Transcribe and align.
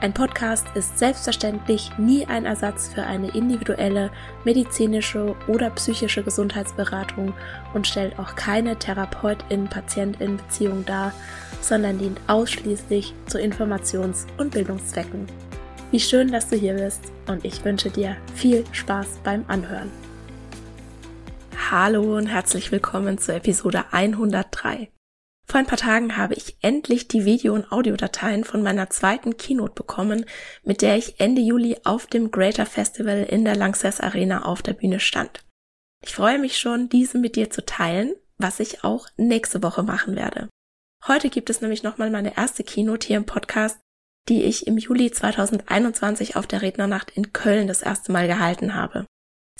ein 0.00 0.14
Podcast 0.14 0.66
ist 0.74 0.98
selbstverständlich 0.98 1.90
nie 1.98 2.24
ein 2.24 2.46
Ersatz 2.46 2.88
für 2.88 3.02
eine 3.02 3.34
individuelle 3.34 4.10
medizinische 4.44 5.36
oder 5.46 5.68
psychische 5.70 6.22
Gesundheitsberatung 6.22 7.34
und 7.74 7.86
stellt 7.86 8.18
auch 8.18 8.34
keine 8.34 8.78
Therapeutin-Patientin-Beziehung 8.78 10.86
dar, 10.86 11.12
sondern 11.60 11.98
dient 11.98 12.18
ausschließlich 12.28 13.12
zu 13.26 13.38
Informations- 13.38 14.26
und 14.38 14.52
Bildungszwecken. 14.52 15.26
Wie 15.90 16.00
schön, 16.00 16.32
dass 16.32 16.48
du 16.48 16.56
hier 16.56 16.74
bist 16.74 17.12
und 17.26 17.44
ich 17.44 17.62
wünsche 17.64 17.90
dir 17.90 18.16
viel 18.34 18.64
Spaß 18.72 19.18
beim 19.22 19.44
Anhören. 19.48 19.90
Hallo 21.70 22.16
und 22.16 22.26
herzlich 22.26 22.72
willkommen 22.72 23.18
zur 23.18 23.34
Episode 23.34 23.84
103. 23.90 24.88
Vor 25.50 25.58
ein 25.58 25.66
paar 25.66 25.78
Tagen 25.78 26.16
habe 26.16 26.34
ich 26.34 26.56
endlich 26.60 27.08
die 27.08 27.24
Video- 27.24 27.54
und 27.54 27.72
Audiodateien 27.72 28.44
von 28.44 28.62
meiner 28.62 28.88
zweiten 28.88 29.36
Keynote 29.36 29.74
bekommen, 29.74 30.24
mit 30.62 30.80
der 30.80 30.96
ich 30.96 31.18
Ende 31.18 31.42
Juli 31.42 31.76
auf 31.82 32.06
dem 32.06 32.30
Greater 32.30 32.66
Festival 32.66 33.24
in 33.28 33.44
der 33.44 33.56
Lanxess 33.56 33.98
Arena 33.98 34.44
auf 34.44 34.62
der 34.62 34.74
Bühne 34.74 35.00
stand. 35.00 35.44
Ich 36.04 36.14
freue 36.14 36.38
mich 36.38 36.56
schon, 36.58 36.88
diese 36.88 37.18
mit 37.18 37.34
dir 37.34 37.50
zu 37.50 37.66
teilen, 37.66 38.14
was 38.38 38.60
ich 38.60 38.84
auch 38.84 39.08
nächste 39.16 39.60
Woche 39.60 39.82
machen 39.82 40.14
werde. 40.14 40.48
Heute 41.08 41.30
gibt 41.30 41.50
es 41.50 41.60
nämlich 41.60 41.82
nochmal 41.82 42.10
meine 42.10 42.36
erste 42.36 42.62
Keynote 42.62 43.08
hier 43.08 43.16
im 43.16 43.26
Podcast, 43.26 43.80
die 44.28 44.44
ich 44.44 44.68
im 44.68 44.78
Juli 44.78 45.10
2021 45.10 46.36
auf 46.36 46.46
der 46.46 46.62
Rednernacht 46.62 47.10
in 47.10 47.32
Köln 47.32 47.66
das 47.66 47.82
erste 47.82 48.12
Mal 48.12 48.28
gehalten 48.28 48.76
habe. 48.76 49.04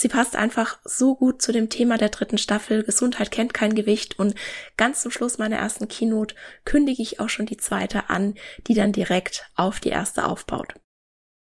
Sie 0.00 0.08
passt 0.08 0.34
einfach 0.34 0.78
so 0.82 1.14
gut 1.14 1.42
zu 1.42 1.52
dem 1.52 1.68
Thema 1.68 1.98
der 1.98 2.08
dritten 2.08 2.38
Staffel. 2.38 2.84
Gesundheit 2.84 3.30
kennt 3.30 3.52
kein 3.52 3.74
Gewicht 3.74 4.18
und 4.18 4.34
ganz 4.78 5.02
zum 5.02 5.10
Schluss 5.10 5.36
meiner 5.36 5.56
ersten 5.56 5.88
Keynote 5.88 6.34
kündige 6.64 7.02
ich 7.02 7.20
auch 7.20 7.28
schon 7.28 7.44
die 7.44 7.58
zweite 7.58 8.08
an, 8.08 8.34
die 8.66 8.72
dann 8.72 8.92
direkt 8.92 9.44
auf 9.56 9.78
die 9.78 9.90
erste 9.90 10.24
aufbaut. 10.24 10.72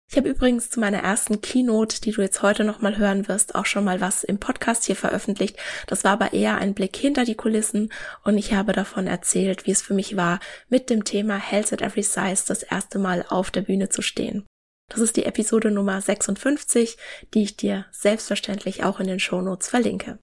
Ich 0.09 0.17
habe 0.17 0.29
übrigens 0.29 0.71
zu 0.71 0.79
meiner 0.79 1.03
ersten 1.03 1.39
Keynote, 1.39 2.01
die 2.01 2.13
du 2.13 2.23
jetzt 2.23 2.41
heute 2.41 2.63
nochmal 2.63 2.97
hören 2.97 3.27
wirst, 3.27 3.53
auch 3.53 3.67
schon 3.67 3.83
mal 3.83 4.01
was 4.01 4.23
im 4.23 4.39
Podcast 4.39 4.85
hier 4.85 4.95
veröffentlicht. 4.95 5.55
Das 5.85 6.03
war 6.03 6.13
aber 6.13 6.33
eher 6.33 6.57
ein 6.57 6.73
Blick 6.73 6.95
hinter 6.95 7.25
die 7.25 7.35
Kulissen 7.35 7.93
und 8.23 8.39
ich 8.39 8.53
habe 8.53 8.73
davon 8.73 9.05
erzählt, 9.05 9.67
wie 9.67 9.71
es 9.71 9.83
für 9.83 9.93
mich 9.93 10.17
war, 10.17 10.39
mit 10.67 10.89
dem 10.89 11.03
Thema 11.03 11.37
Health 11.37 11.73
at 11.73 11.83
Every 11.83 12.01
Size 12.01 12.43
das 12.47 12.63
erste 12.63 12.97
Mal 12.97 13.23
auf 13.29 13.51
der 13.51 13.61
Bühne 13.61 13.89
zu 13.89 14.01
stehen. 14.01 14.47
Das 14.89 15.01
ist 15.01 15.17
die 15.17 15.25
Episode 15.25 15.71
Nummer 15.71 16.01
56, 16.01 16.97
die 17.33 17.43
ich 17.43 17.57
dir 17.57 17.85
selbstverständlich 17.91 18.83
auch 18.83 18.99
in 18.99 19.07
den 19.07 19.19
Shownotes 19.19 19.67
verlinke. 19.69 20.19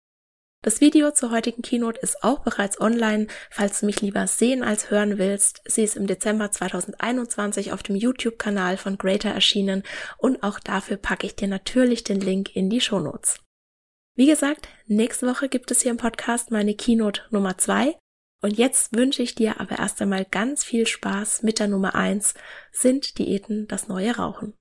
Das 0.62 0.80
Video 0.80 1.10
zur 1.10 1.30
heutigen 1.30 1.60
Keynote 1.60 2.00
ist 2.00 2.24
auch 2.24 2.38
bereits 2.38 2.80
online, 2.80 3.26
falls 3.50 3.80
du 3.80 3.86
mich 3.86 4.00
lieber 4.00 4.26
sehen 4.26 4.62
als 4.62 4.90
hören 4.90 5.18
willst. 5.18 5.60
Sie 5.66 5.82
ist 5.82 5.94
im 5.94 6.06
Dezember 6.06 6.50
2021 6.50 7.72
auf 7.72 7.82
dem 7.82 7.96
YouTube-Kanal 7.96 8.78
von 8.78 8.96
Greater 8.96 9.28
erschienen 9.28 9.82
und 10.16 10.42
auch 10.42 10.58
dafür 10.58 10.96
packe 10.96 11.26
ich 11.26 11.36
dir 11.36 11.48
natürlich 11.48 12.02
den 12.02 12.18
Link 12.18 12.56
in 12.56 12.70
die 12.70 12.80
Shownotes. 12.80 13.40
Wie 14.16 14.26
gesagt, 14.26 14.68
nächste 14.86 15.26
Woche 15.26 15.50
gibt 15.50 15.70
es 15.70 15.82
hier 15.82 15.90
im 15.90 15.98
Podcast 15.98 16.50
meine 16.50 16.74
Keynote 16.74 17.20
Nummer 17.30 17.58
2 17.58 17.94
und 18.44 18.58
jetzt 18.58 18.94
wünsche 18.94 19.22
ich 19.22 19.34
dir 19.34 19.58
aber 19.58 19.78
erst 19.78 20.02
einmal 20.02 20.26
ganz 20.30 20.62
viel 20.62 20.86
Spaß 20.86 21.44
mit 21.44 21.58
der 21.58 21.66
Nummer 21.66 21.94
eins. 21.94 22.34
Sind 22.72 23.16
Diäten 23.16 23.66
das 23.68 23.88
neue 23.88 24.16
Rauchen? 24.16 24.52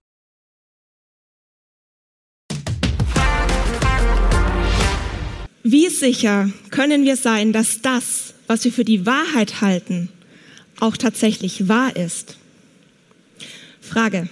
Wie 5.64 5.90
sicher 5.90 6.50
können 6.70 7.04
wir 7.04 7.18
sein, 7.18 7.52
dass 7.52 7.82
das, 7.82 8.36
was 8.48 8.64
wir 8.64 8.72
für 8.72 8.86
die 8.86 9.06
Wahrheit 9.06 9.60
halten, 9.60 10.08
auch 10.80 10.96
tatsächlich 10.96 11.68
wahr 11.68 11.94
ist? 11.98 12.38
Frage. 13.82 14.30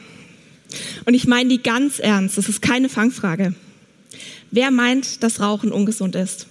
Und 1.03 1.13
ich 1.13 1.27
meine 1.27 1.49
die 1.49 1.61
ganz 1.61 1.99
ernst, 1.99 2.37
das 2.37 2.47
ist 2.47 2.61
keine 2.61 2.87
Fangfrage. 2.87 3.53
Wer 4.49 4.71
meint, 4.71 5.23
dass 5.23 5.41
Rauchen 5.41 5.73
ungesund 5.73 6.15
ist? 6.15 6.47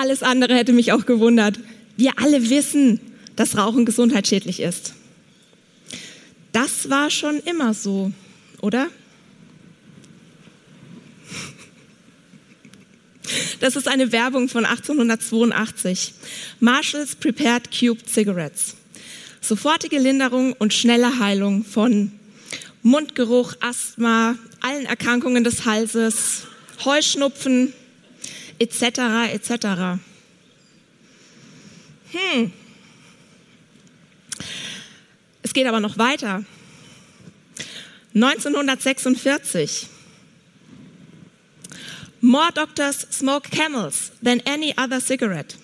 Alles 0.00 0.22
andere 0.22 0.54
hätte 0.54 0.72
mich 0.72 0.92
auch 0.92 1.04
gewundert. 1.04 1.60
Wir 1.98 2.12
alle 2.16 2.48
wissen, 2.48 3.00
dass 3.36 3.58
Rauchen 3.58 3.84
gesundheitsschädlich 3.84 4.60
ist. 4.60 4.94
Das 6.52 6.88
war 6.88 7.10
schon 7.10 7.38
immer 7.40 7.74
so, 7.74 8.10
oder? 8.62 8.88
Das 13.60 13.76
ist 13.76 13.88
eine 13.88 14.10
Werbung 14.10 14.48
von 14.48 14.64
1882. 14.64 16.14
Marshalls 16.60 17.14
Prepared 17.14 17.70
Cubed 17.70 18.08
Cigarettes. 18.08 18.76
Sofortige 19.42 19.98
Linderung 19.98 20.54
und 20.54 20.72
schnelle 20.72 21.18
Heilung 21.18 21.62
von 21.62 22.10
Mundgeruch, 22.82 23.52
Asthma, 23.60 24.36
allen 24.62 24.86
Erkrankungen 24.86 25.44
des 25.44 25.66
Halses, 25.66 26.46
Heuschnupfen, 26.86 27.74
etc. 28.60 29.32
etc. 29.32 29.98
Hm. 32.12 32.52
Es 35.42 35.52
geht 35.52 35.66
aber 35.66 35.80
noch 35.80 35.98
weiter. 35.98 36.44
1946. 38.14 39.88
More 42.20 42.52
doctors 42.52 43.06
smoke 43.10 43.50
camels 43.50 44.12
than 44.22 44.40
any 44.46 44.74
other 44.76 45.00
cigarette. 45.00 45.56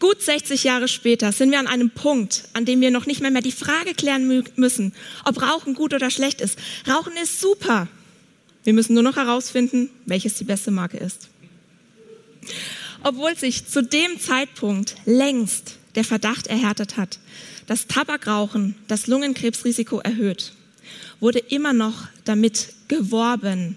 Gut 0.00 0.22
60 0.22 0.62
Jahre 0.62 0.86
später 0.86 1.32
sind 1.32 1.50
wir 1.50 1.58
an 1.58 1.66
einem 1.66 1.90
Punkt, 1.90 2.44
an 2.52 2.64
dem 2.64 2.80
wir 2.80 2.90
noch 2.90 3.06
nicht 3.06 3.20
mehr, 3.20 3.32
mehr 3.32 3.42
die 3.42 3.50
Frage 3.50 3.94
klären 3.94 4.44
müssen, 4.54 4.92
ob 5.24 5.42
Rauchen 5.42 5.74
gut 5.74 5.94
oder 5.94 6.10
schlecht 6.10 6.40
ist. 6.40 6.58
Rauchen 6.86 7.14
ist 7.20 7.40
super. 7.40 7.88
Wir 8.62 8.74
müssen 8.74 8.94
nur 8.94 9.02
noch 9.02 9.16
herausfinden, 9.16 9.90
welches 10.06 10.34
die 10.34 10.44
beste 10.44 10.70
Marke 10.70 10.98
ist. 10.98 11.28
Obwohl 13.02 13.36
sich 13.36 13.66
zu 13.66 13.82
dem 13.82 14.20
Zeitpunkt 14.20 14.96
längst 15.04 15.76
der 15.94 16.04
Verdacht 16.04 16.46
erhärtet 16.46 16.96
hat, 16.96 17.18
dass 17.66 17.86
Tabakrauchen 17.86 18.74
das 18.88 19.06
Lungenkrebsrisiko 19.06 20.00
erhöht, 20.00 20.52
wurde 21.20 21.38
immer 21.38 21.72
noch 21.72 22.08
damit 22.24 22.74
geworben, 22.88 23.76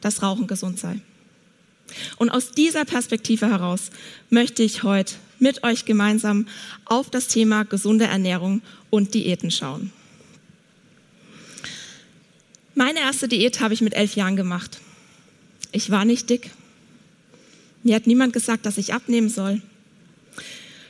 dass 0.00 0.22
Rauchen 0.22 0.46
gesund 0.46 0.78
sei. 0.78 1.00
Und 2.16 2.30
aus 2.30 2.52
dieser 2.52 2.84
Perspektive 2.84 3.48
heraus 3.48 3.90
möchte 4.30 4.62
ich 4.62 4.82
heute 4.82 5.14
mit 5.38 5.62
euch 5.62 5.84
gemeinsam 5.84 6.46
auf 6.84 7.10
das 7.10 7.28
Thema 7.28 7.64
gesunde 7.64 8.06
Ernährung 8.06 8.62
und 8.90 9.14
Diäten 9.14 9.50
schauen. 9.50 9.92
Meine 12.74 13.00
erste 13.00 13.28
Diät 13.28 13.60
habe 13.60 13.74
ich 13.74 13.80
mit 13.80 13.94
elf 13.94 14.14
Jahren 14.14 14.36
gemacht. 14.36 14.78
Ich 15.72 15.90
war 15.90 16.04
nicht 16.04 16.30
dick, 16.30 16.50
mir 17.82 17.94
hat 17.94 18.06
niemand 18.06 18.32
gesagt, 18.32 18.66
dass 18.66 18.78
ich 18.78 18.94
abnehmen 18.94 19.28
soll. 19.28 19.62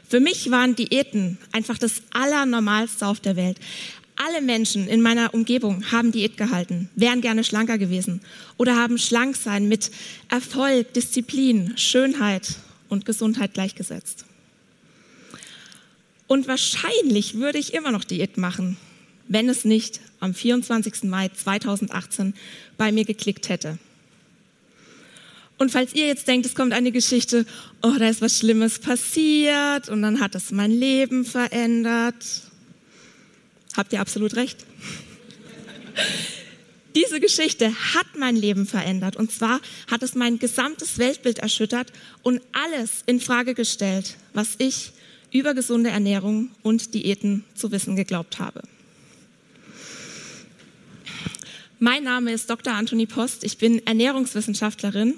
Für 0.09 0.21
mich 0.21 0.51
waren 0.51 0.75
Diäten 0.75 1.37
einfach 1.53 1.77
das 1.77 2.03
Allernormalste 2.11 3.07
auf 3.07 3.21
der 3.21 3.37
Welt. 3.37 3.59
Alle 4.17 4.41
Menschen 4.41 4.89
in 4.89 5.01
meiner 5.01 5.33
Umgebung 5.35 5.93
haben 5.93 6.11
Diät 6.13 6.37
gehalten, 6.37 6.89
wären 6.97 7.21
gerne 7.21 7.45
schlanker 7.45 7.79
gewesen 7.79 8.21
oder 8.57 8.75
haben 8.75 8.99
schlank 8.99 9.37
sein 9.37 9.69
mit 9.69 9.91
Erfolg, 10.29 10.93
Disziplin, 10.95 11.77
Schönheit 11.77 12.57
und 12.89 13.05
Gesundheit 13.05 13.55
gleichgesetzt. 13.55 14.25
Und 16.27 16.49
wahrscheinlich 16.49 17.35
würde 17.35 17.59
ich 17.59 17.75
immer 17.75 17.93
noch 17.93 18.05
Diät 18.05 18.39
machen, 18.39 18.77
wenn 19.29 19.49
es 19.49 19.65
nicht 19.65 20.01
am 20.21 20.35
24. 20.35 21.05
Mai 21.05 21.29
2018 21.29 22.35
bei 22.77 22.93
mir 22.93 23.05
geklickt 23.05 23.49
hätte. 23.49 23.79
Und 25.59 25.73
falls 25.73 25.93
ihr 25.93 26.07
jetzt 26.07 26.29
denkt, 26.29 26.47
es 26.47 26.55
kommt 26.55 26.73
eine 26.73 26.93
Geschichte, 26.93 27.45
oh, 27.83 27.93
da 27.99 28.09
ist 28.09 28.23
was 28.23 28.39
Schlimmes 28.39 28.79
passiert 28.79 29.89
und 29.89 30.03
dann 30.03 30.21
hat 30.21 30.37
es 30.37 30.53
mein 30.53 30.71
Leben 30.71 31.25
verändert, 31.25 32.25
habt 33.77 33.93
ihr 33.93 34.01
absolut 34.01 34.37
recht. 34.37 34.65
Diese 36.95 37.21
Geschichte 37.21 37.73
hat 37.95 38.07
mein 38.17 38.37
Leben 38.37 38.67
verändert 38.67 39.17
und 39.17 39.33
zwar 39.33 39.61
hat 39.91 40.03
es 40.03 40.15
mein 40.15 40.39
gesamtes 40.39 40.99
Weltbild 40.99 41.41
erschüttert 41.41 41.93
und 42.23 42.41
alles 42.53 43.03
in 43.07 43.21
Frage 43.21 43.55
gestellt, 43.55 44.17
was 44.33 44.55
ich 44.59 44.93
über 45.33 45.55
gesunde 45.55 45.91
Ernährung 45.91 46.51
und 46.63 46.95
Diäten 46.95 47.45
zu 47.55 47.71
wissen 47.73 47.97
geglaubt 47.97 48.39
habe. 48.39 48.63
Mein 51.81 52.05
Name 52.05 52.33
ist 52.33 52.49
Dr. 52.49 52.73
Anthony 52.73 53.07
Post. 53.07 53.45
Ich 53.45 53.59
bin 53.59 53.87
Ernährungswissenschaftlerin 53.87 55.15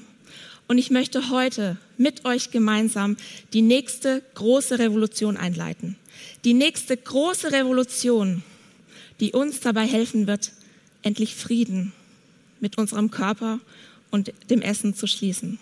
und 0.70 0.78
ich 0.78 0.92
möchte 0.92 1.30
heute 1.30 1.78
mit 1.98 2.24
euch 2.24 2.52
gemeinsam 2.52 3.16
die 3.52 3.60
nächste 3.60 4.22
große 4.34 4.78
Revolution 4.78 5.36
einleiten. 5.36 5.96
Die 6.44 6.54
nächste 6.54 6.96
große 6.96 7.50
Revolution, 7.50 8.44
die 9.18 9.32
uns 9.32 9.58
dabei 9.58 9.84
helfen 9.84 10.28
wird, 10.28 10.52
endlich 11.02 11.34
Frieden 11.34 11.92
mit 12.60 12.78
unserem 12.78 13.10
Körper 13.10 13.58
und 14.12 14.32
dem 14.48 14.62
Essen 14.62 14.94
zu 14.94 15.08
schließen. 15.08 15.58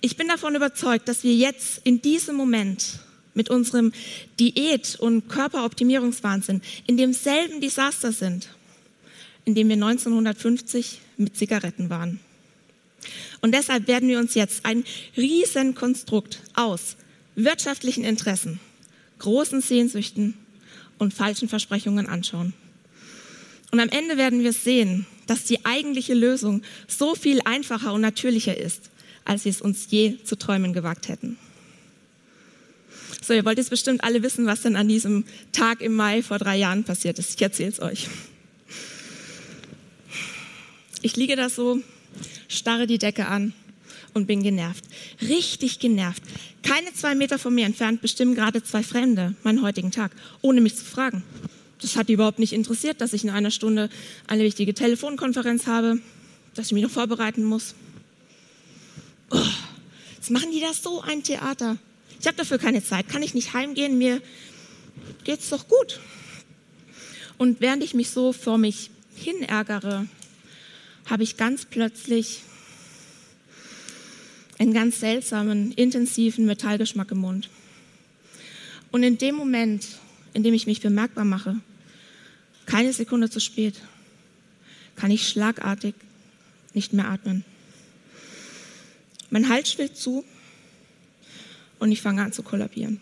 Ich 0.00 0.16
bin 0.16 0.28
davon 0.28 0.54
überzeugt, 0.54 1.06
dass 1.06 1.22
wir 1.22 1.34
jetzt 1.34 1.82
in 1.84 2.00
diesem 2.00 2.36
Moment 2.36 3.00
mit 3.34 3.50
unserem 3.50 3.92
Diät- 4.40 4.98
und 4.98 5.28
Körperoptimierungswahnsinn 5.28 6.62
in 6.86 6.96
demselben 6.96 7.60
Desaster 7.60 8.12
sind, 8.12 8.48
in 9.44 9.54
dem 9.54 9.68
wir 9.68 9.76
1950 9.76 11.00
mit 11.18 11.36
Zigaretten 11.36 11.90
waren. 11.90 12.20
Und 13.40 13.52
deshalb 13.52 13.86
werden 13.86 14.08
wir 14.08 14.18
uns 14.18 14.34
jetzt 14.34 14.64
ein 14.64 14.84
Riesenkonstrukt 15.16 16.42
aus 16.54 16.96
wirtschaftlichen 17.36 18.04
Interessen, 18.04 18.58
großen 19.18 19.60
Sehnsüchten 19.60 20.34
und 20.98 21.14
falschen 21.14 21.48
Versprechungen 21.48 22.08
anschauen. 22.08 22.52
Und 23.70 23.80
am 23.80 23.88
Ende 23.90 24.16
werden 24.16 24.42
wir 24.42 24.52
sehen, 24.52 25.06
dass 25.26 25.44
die 25.44 25.64
eigentliche 25.64 26.14
Lösung 26.14 26.62
so 26.88 27.14
viel 27.14 27.40
einfacher 27.44 27.92
und 27.92 28.00
natürlicher 28.00 28.56
ist, 28.56 28.90
als 29.24 29.44
wir 29.44 29.50
es 29.50 29.60
uns 29.60 29.86
je 29.90 30.16
zu 30.24 30.36
träumen 30.36 30.72
gewagt 30.72 31.08
hätten. 31.08 31.36
So, 33.22 33.34
ihr 33.34 33.44
wollt 33.44 33.58
jetzt 33.58 33.70
bestimmt 33.70 34.02
alle 34.02 34.22
wissen, 34.22 34.46
was 34.46 34.62
denn 34.62 34.74
an 34.74 34.88
diesem 34.88 35.24
Tag 35.52 35.82
im 35.82 35.94
Mai 35.94 36.22
vor 36.22 36.38
drei 36.38 36.56
Jahren 36.56 36.84
passiert 36.84 37.18
ist. 37.18 37.34
Ich 37.34 37.42
erzähle 37.42 37.70
es 37.70 37.80
euch. 37.80 38.08
Ich 41.02 41.16
liege 41.16 41.36
da 41.36 41.50
so, 41.50 41.80
starre 42.48 42.86
die 42.86 42.98
Decke 42.98 43.26
an 43.26 43.52
und 44.14 44.26
bin 44.26 44.42
genervt. 44.42 44.84
Richtig 45.22 45.78
genervt. 45.78 46.22
Keine 46.62 46.92
zwei 46.92 47.14
Meter 47.14 47.38
von 47.38 47.54
mir 47.54 47.66
entfernt 47.66 48.00
bestimmen 48.00 48.34
gerade 48.34 48.62
zwei 48.62 48.82
Fremde 48.82 49.34
meinen 49.42 49.62
heutigen 49.62 49.90
Tag, 49.90 50.12
ohne 50.42 50.60
mich 50.60 50.76
zu 50.76 50.84
fragen. 50.84 51.22
Das 51.80 51.96
hat 51.96 52.08
die 52.08 52.14
überhaupt 52.14 52.38
nicht 52.38 52.52
interessiert, 52.52 53.00
dass 53.00 53.12
ich 53.12 53.24
in 53.24 53.30
einer 53.30 53.50
Stunde 53.50 53.88
eine 54.26 54.42
wichtige 54.42 54.74
Telefonkonferenz 54.74 55.66
habe, 55.66 56.00
dass 56.54 56.66
ich 56.66 56.72
mich 56.72 56.82
noch 56.82 56.90
vorbereiten 56.90 57.44
muss. 57.44 57.74
Oh, 59.30 59.38
jetzt 60.16 60.30
machen 60.30 60.50
die 60.52 60.60
das 60.60 60.82
so 60.82 61.00
ein 61.02 61.22
Theater. 61.22 61.76
Ich 62.20 62.26
habe 62.26 62.36
dafür 62.36 62.58
keine 62.58 62.82
Zeit, 62.82 63.08
kann 63.08 63.22
ich 63.22 63.34
nicht 63.34 63.54
heimgehen, 63.54 63.96
mir 63.96 64.20
geht's 65.22 65.50
doch 65.50 65.68
gut. 65.68 66.00
Und 67.36 67.60
während 67.60 67.84
ich 67.84 67.94
mich 67.94 68.10
so 68.10 68.32
vor 68.32 68.58
mich 68.58 68.90
hin 69.14 69.42
ärgere, 69.42 70.06
habe 71.08 71.22
ich 71.22 71.36
ganz 71.36 71.64
plötzlich 71.64 72.42
einen 74.58 74.72
ganz 74.72 75.00
seltsamen, 75.00 75.72
intensiven 75.72 76.46
Metallgeschmack 76.46 77.10
im 77.12 77.18
Mund. 77.18 77.48
Und 78.90 79.02
in 79.02 79.18
dem 79.18 79.34
Moment, 79.34 79.86
in 80.34 80.42
dem 80.42 80.54
ich 80.54 80.66
mich 80.66 80.80
bemerkbar 80.80 81.24
mache, 81.24 81.56
keine 82.66 82.92
Sekunde 82.92 83.30
zu 83.30 83.40
spät, 83.40 83.74
kann 84.96 85.10
ich 85.10 85.28
schlagartig 85.28 85.94
nicht 86.74 86.92
mehr 86.92 87.08
atmen. 87.08 87.44
Mein 89.30 89.48
Hals 89.48 89.72
schwillt 89.72 89.96
zu 89.96 90.24
und 91.78 91.92
ich 91.92 92.02
fange 92.02 92.22
an 92.22 92.32
zu 92.32 92.42
kollabieren. 92.42 93.00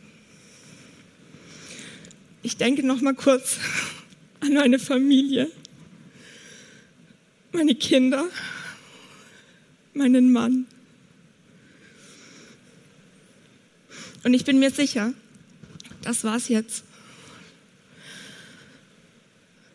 Ich 2.43 2.57
denke 2.57 2.85
noch 2.85 3.01
mal 3.01 3.15
kurz 3.15 3.59
an 4.41 4.55
meine 4.55 4.79
Familie, 4.79 5.51
meine 7.53 7.75
Kinder, 7.75 8.27
meinen 9.95 10.33
Mann. 10.33 10.67
Und 14.25 14.35
ich 14.35 14.45
bin 14.45 14.59
mir 14.59 14.71
sicher, 14.71 15.13
das 16.03 16.25
war's 16.25 16.49
jetzt. 16.49 16.85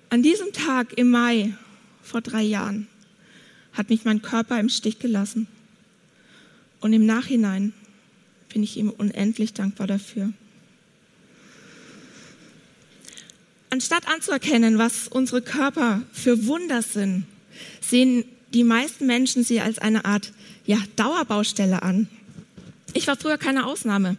An 0.09 0.21
diesem 0.21 0.51
Tag 0.51 0.97
im 0.97 1.09
Mai 1.09 1.53
vor 2.03 2.21
drei 2.21 2.41
Jahren 2.41 2.87
hat 3.73 3.89
mich 3.89 4.03
mein 4.03 4.21
Körper 4.21 4.59
im 4.59 4.67
Stich 4.67 4.99
gelassen. 4.99 5.47
Und 6.81 6.91
im 6.93 7.05
Nachhinein 7.05 7.73
bin 8.49 8.63
ich 8.63 8.75
ihm 8.75 8.89
unendlich 8.89 9.53
dankbar 9.53 9.87
dafür. 9.87 10.33
Anstatt 13.69 14.05
anzuerkennen, 14.09 14.77
was 14.77 15.07
unsere 15.07 15.41
Körper 15.41 16.01
für 16.11 16.45
Wunder 16.45 16.81
sind, 16.81 17.25
sehen 17.81 18.25
die 18.53 18.63
meisten 18.63 19.05
Menschen 19.05 19.43
sie 19.43 19.61
als 19.61 19.79
eine 19.79 20.05
Art 20.05 20.33
ja, 20.65 20.77
Dauerbaustelle 20.95 21.83
an. 21.83 22.07
Ich 22.93 23.07
war 23.07 23.15
früher 23.15 23.37
keine 23.37 23.65
Ausnahme. 23.65 24.17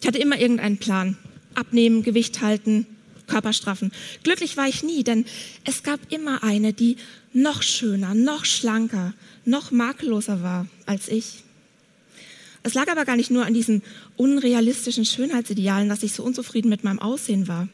Ich 0.00 0.06
hatte 0.06 0.18
immer 0.18 0.38
irgendeinen 0.38 0.78
Plan. 0.78 1.16
Abnehmen, 1.54 2.02
Gewicht 2.02 2.40
halten, 2.40 2.86
Körper 3.26 3.52
straffen. 3.52 3.92
Glücklich 4.22 4.56
war 4.56 4.68
ich 4.68 4.82
nie, 4.82 5.02
denn 5.02 5.24
es 5.64 5.82
gab 5.82 6.00
immer 6.10 6.42
eine, 6.42 6.72
die 6.72 6.96
noch 7.32 7.62
schöner, 7.62 8.14
noch 8.14 8.44
schlanker, 8.44 9.14
noch 9.44 9.70
makelloser 9.70 10.42
war 10.42 10.66
als 10.86 11.08
ich. 11.08 11.42
Es 12.62 12.74
lag 12.74 12.88
aber 12.88 13.04
gar 13.04 13.16
nicht 13.16 13.30
nur 13.30 13.46
an 13.46 13.54
diesen 13.54 13.82
unrealistischen 14.16 15.04
Schönheitsidealen, 15.04 15.88
dass 15.88 16.02
ich 16.02 16.12
so 16.12 16.22
unzufrieden 16.22 16.68
mit 16.68 16.84
meinem 16.84 16.98
Aussehen 16.98 17.48
war. 17.48 17.68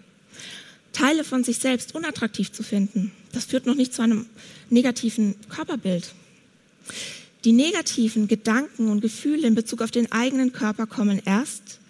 Teile 0.96 1.24
von 1.24 1.44
sich 1.44 1.58
selbst 1.58 1.94
unattraktiv 1.94 2.52
zu 2.52 2.62
finden, 2.62 3.12
das 3.32 3.44
führt 3.44 3.66
noch 3.66 3.74
nicht 3.74 3.92
zu 3.92 4.00
einem 4.00 4.24
negativen 4.70 5.34
Körperbild. 5.50 6.14
Die 7.44 7.52
negativen 7.52 8.28
Gedanken 8.28 8.88
und 8.88 9.02
Gefühle 9.02 9.46
in 9.46 9.54
Bezug 9.54 9.82
auf 9.82 9.90
den 9.90 10.10
eigenen 10.10 10.52
Körper 10.52 10.86
kommen 10.86 11.20
erst, 11.22 11.80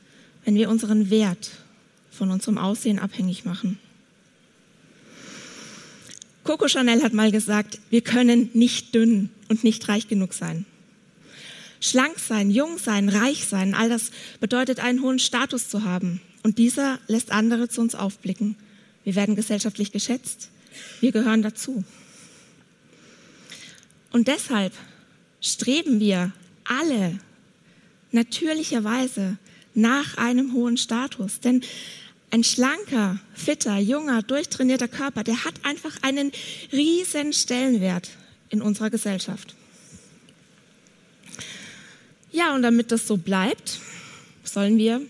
wenn 0.45 0.57
wir 0.57 0.69
unseren 0.69 1.09
Wert 1.09 1.53
von 2.11 2.33
unserem 2.33 2.59
Aussehen 2.59 2.99
abhängig 2.99 3.45
machen. 3.45 3.79
Coco 6.43 6.67
Chanel 6.67 7.05
hat 7.05 7.13
mal 7.13 7.31
gesagt, 7.31 7.79
wir 7.91 8.01
können 8.01 8.51
nicht 8.55 8.93
dünn 8.93 9.31
und 9.49 9.63
nicht 9.63 9.89
reich 9.89 10.09
genug 10.09 10.35
sein. 10.35 10.67
Schlank 11.81 12.19
sein, 12.19 12.51
jung 12.51 12.79
sein, 12.79 13.09
reich 13.09 13.47
sein, 13.47 13.75
all 13.75 13.89
das 13.89 14.11
bedeutet 14.41 14.81
einen 14.81 15.01
hohen 15.01 15.21
Status 15.21 15.69
zu 15.69 15.85
haben. 15.85 16.21
Und 16.43 16.59
dieser 16.59 16.99
lässt 17.07 17.31
andere 17.31 17.69
zu 17.69 17.81
uns 17.81 17.95
aufblicken. 17.95 18.57
Wir 19.07 19.15
werden 19.15 19.37
gesellschaftlich 19.37 19.93
geschätzt. 19.93 20.51
Wir 21.01 21.13
gehören 21.13 21.41
dazu. 21.41 21.85
Und 24.11 24.27
deshalb 24.27 24.73
streben 25.41 26.01
wir 26.01 26.33
alle 26.65 27.21
natürlicherweise 28.11 29.39
nach 29.75 30.17
einem 30.17 30.55
hohen 30.55 30.77
Status. 30.77 31.39
Denn 31.39 31.63
ein 32.33 32.43
schlanker, 32.43 33.21
fitter, 33.33 33.79
junger, 33.79 34.23
durchtrainierter 34.23 34.89
Körper, 34.89 35.23
der 35.23 35.45
hat 35.45 35.55
einfach 35.63 36.03
einen 36.03 36.33
riesen 36.73 37.33
Stellenwert 37.33 38.11
in 38.49 38.61
unserer 38.61 38.91
Gesellschaft. 38.91 39.55
Ja, 42.33 42.57
und 42.57 42.63
damit 42.63 42.91
das 42.91 43.07
so 43.07 43.19
bleibt, 43.19 43.79
sollen 44.43 44.79
wir 44.79 45.01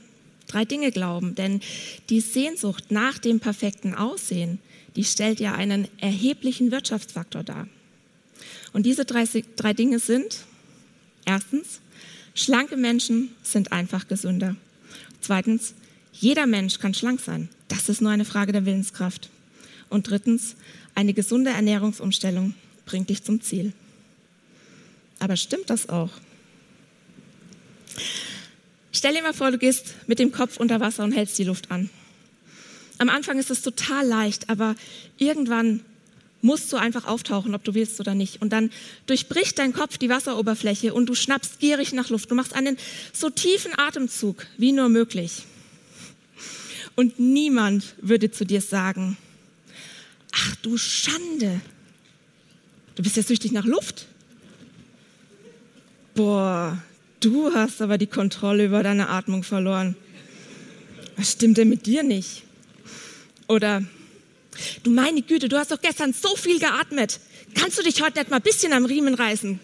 drei 0.47 0.65
Dinge 0.65 0.91
glauben. 0.91 1.35
Denn 1.35 1.61
die 2.09 2.21
Sehnsucht 2.21 2.91
nach 2.91 3.19
dem 3.19 3.41
perfekten 3.41 3.95
Aussehen, 3.95 4.59
die 4.97 5.05
stellt 5.05 5.41
ja 5.41 5.55
einen 5.55 5.89
erheblichen 5.99 6.71
Wirtschaftsfaktor 6.71 7.45
dar. 7.45 7.69
Und 8.73 8.87
diese 8.87 9.05
drei, 9.05 9.25
drei 9.57 9.73
Dinge 9.73 9.99
sind, 9.99 10.41
erstens, 11.25 11.81
schlanke 12.35 12.77
Menschen 12.77 13.31
sind 13.43 13.73
einfach 13.73 14.09
gesünder. 14.09 14.57
Zweitens, 15.21 15.75
jeder 16.13 16.47
Mensch 16.47 16.79
kann 16.79 16.95
schlank 16.95 17.21
sein. 17.21 17.49
Das 17.69 17.89
ist 17.89 18.01
nur 18.01 18.11
eine 18.11 18.25
Frage 18.25 18.53
der 18.53 18.65
Willenskraft. 18.65 19.31
Und 19.89 20.09
drittens, 20.09 20.57
eine 20.95 21.13
gesunde 21.13 21.51
Ernährungsumstellung 21.51 22.55
bringt 22.87 23.11
dich 23.11 23.23
zum 23.23 23.41
Ziel. 23.41 23.73
Aber 25.19 25.37
stimmt 25.37 25.71
das 25.71 25.89
auch? 25.89 26.11
Stell 28.97 29.13
dir 29.13 29.23
mal 29.23 29.35
vor, 29.35 29.51
du 29.51 29.59
gehst 29.59 29.93
mit 30.07 30.19
dem 30.19 30.33
Kopf 30.33 30.57
unter 30.57 30.81
Wasser 30.81 31.05
und 31.05 31.13
hältst 31.13 31.37
die 31.37 31.45
Luft 31.45 31.71
an. 31.71 31.91
Am 32.97 33.11
Anfang 33.11 33.39
ist 33.39 33.51
es 33.51 33.61
total 33.61 34.07
leicht, 34.07 34.49
aber 34.49 34.75
irgendwann 35.19 35.85
musst 36.41 36.73
du 36.73 36.79
einfach 36.79 37.05
auftauchen, 37.05 37.55
ob 37.55 37.63
du 37.63 37.75
willst 37.75 38.01
oder 38.01 38.15
nicht. 38.15 38.41
Und 38.41 38.55
dann 38.55 38.71
durchbricht 39.05 39.59
dein 39.59 39.75
Kopf 39.75 39.99
die 39.99 40.09
Wasseroberfläche 40.09 40.95
und 40.95 41.11
du 41.11 41.15
schnappst 41.15 41.61
gierig 41.61 41.93
nach 41.93 42.09
Luft. 42.09 42.31
Du 42.31 42.35
machst 42.35 42.55
einen 42.55 42.79
so 43.13 43.29
tiefen 43.29 43.73
Atemzug 43.79 44.47
wie 44.57 44.73
nur 44.73 44.89
möglich. 44.89 45.43
Und 46.95 47.19
niemand 47.19 47.97
würde 48.01 48.31
zu 48.31 48.47
dir 48.47 48.63
sagen, 48.63 49.19
ach 50.33 50.57
du 50.63 50.79
Schande, 50.79 51.61
du 52.95 53.03
bist 53.03 53.17
jetzt 53.17 53.29
süchtig 53.29 53.53
nach 53.53 53.67
Luft. 53.67 54.07
Boah, 56.15 56.83
du 57.21 57.53
hast 57.53 57.83
aber 57.83 57.99
die 57.99 58.07
Kontrolle 58.07 58.65
über 58.65 58.83
deine 58.83 59.09
Atmung 59.09 59.43
verloren. 59.43 59.97
Was 61.17 61.33
stimmt 61.33 61.59
denn 61.59 61.69
mit 61.69 61.87
dir 61.87 62.03
nicht? 62.03 62.43
Oder, 63.49 63.83
du 64.83 64.91
meine 64.91 65.23
Güte, 65.23 65.49
du 65.49 65.59
hast 65.59 65.71
doch 65.71 65.81
gestern 65.81 66.13
so 66.13 66.35
viel 66.37 66.59
geatmet. 66.59 67.21
Kannst 67.55 67.79
du 67.79 67.83
dich 67.83 68.03
heute 68.03 68.19
nicht 68.19 68.31
mal 68.31 68.37
ein 68.37 68.43
bisschen 68.43 68.73
am 68.73 68.85
Riemen 68.85 69.15
reißen? 69.15 69.61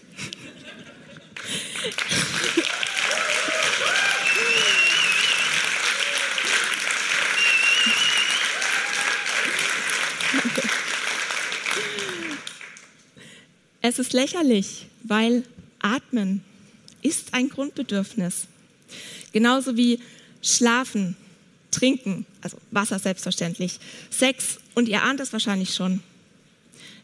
Es 13.85 13.99
ist 13.99 14.13
lächerlich, 14.13 14.87
weil 15.03 15.43
Atmen 15.81 16.45
ist 17.03 17.35
ein 17.35 17.49
Grundbedürfnis. 17.49 18.47
Genauso 19.33 19.77
wie 19.77 20.01
Schlafen, 20.43 21.17
Trinken, 21.71 22.27
also 22.41 22.57
Wasser 22.71 22.99
selbstverständlich, 22.99 23.79
Sex 24.11 24.59
und 24.75 24.89
ihr 24.89 25.03
ahnt 25.03 25.21
es 25.21 25.33
wahrscheinlich 25.33 25.75
schon, 25.75 26.03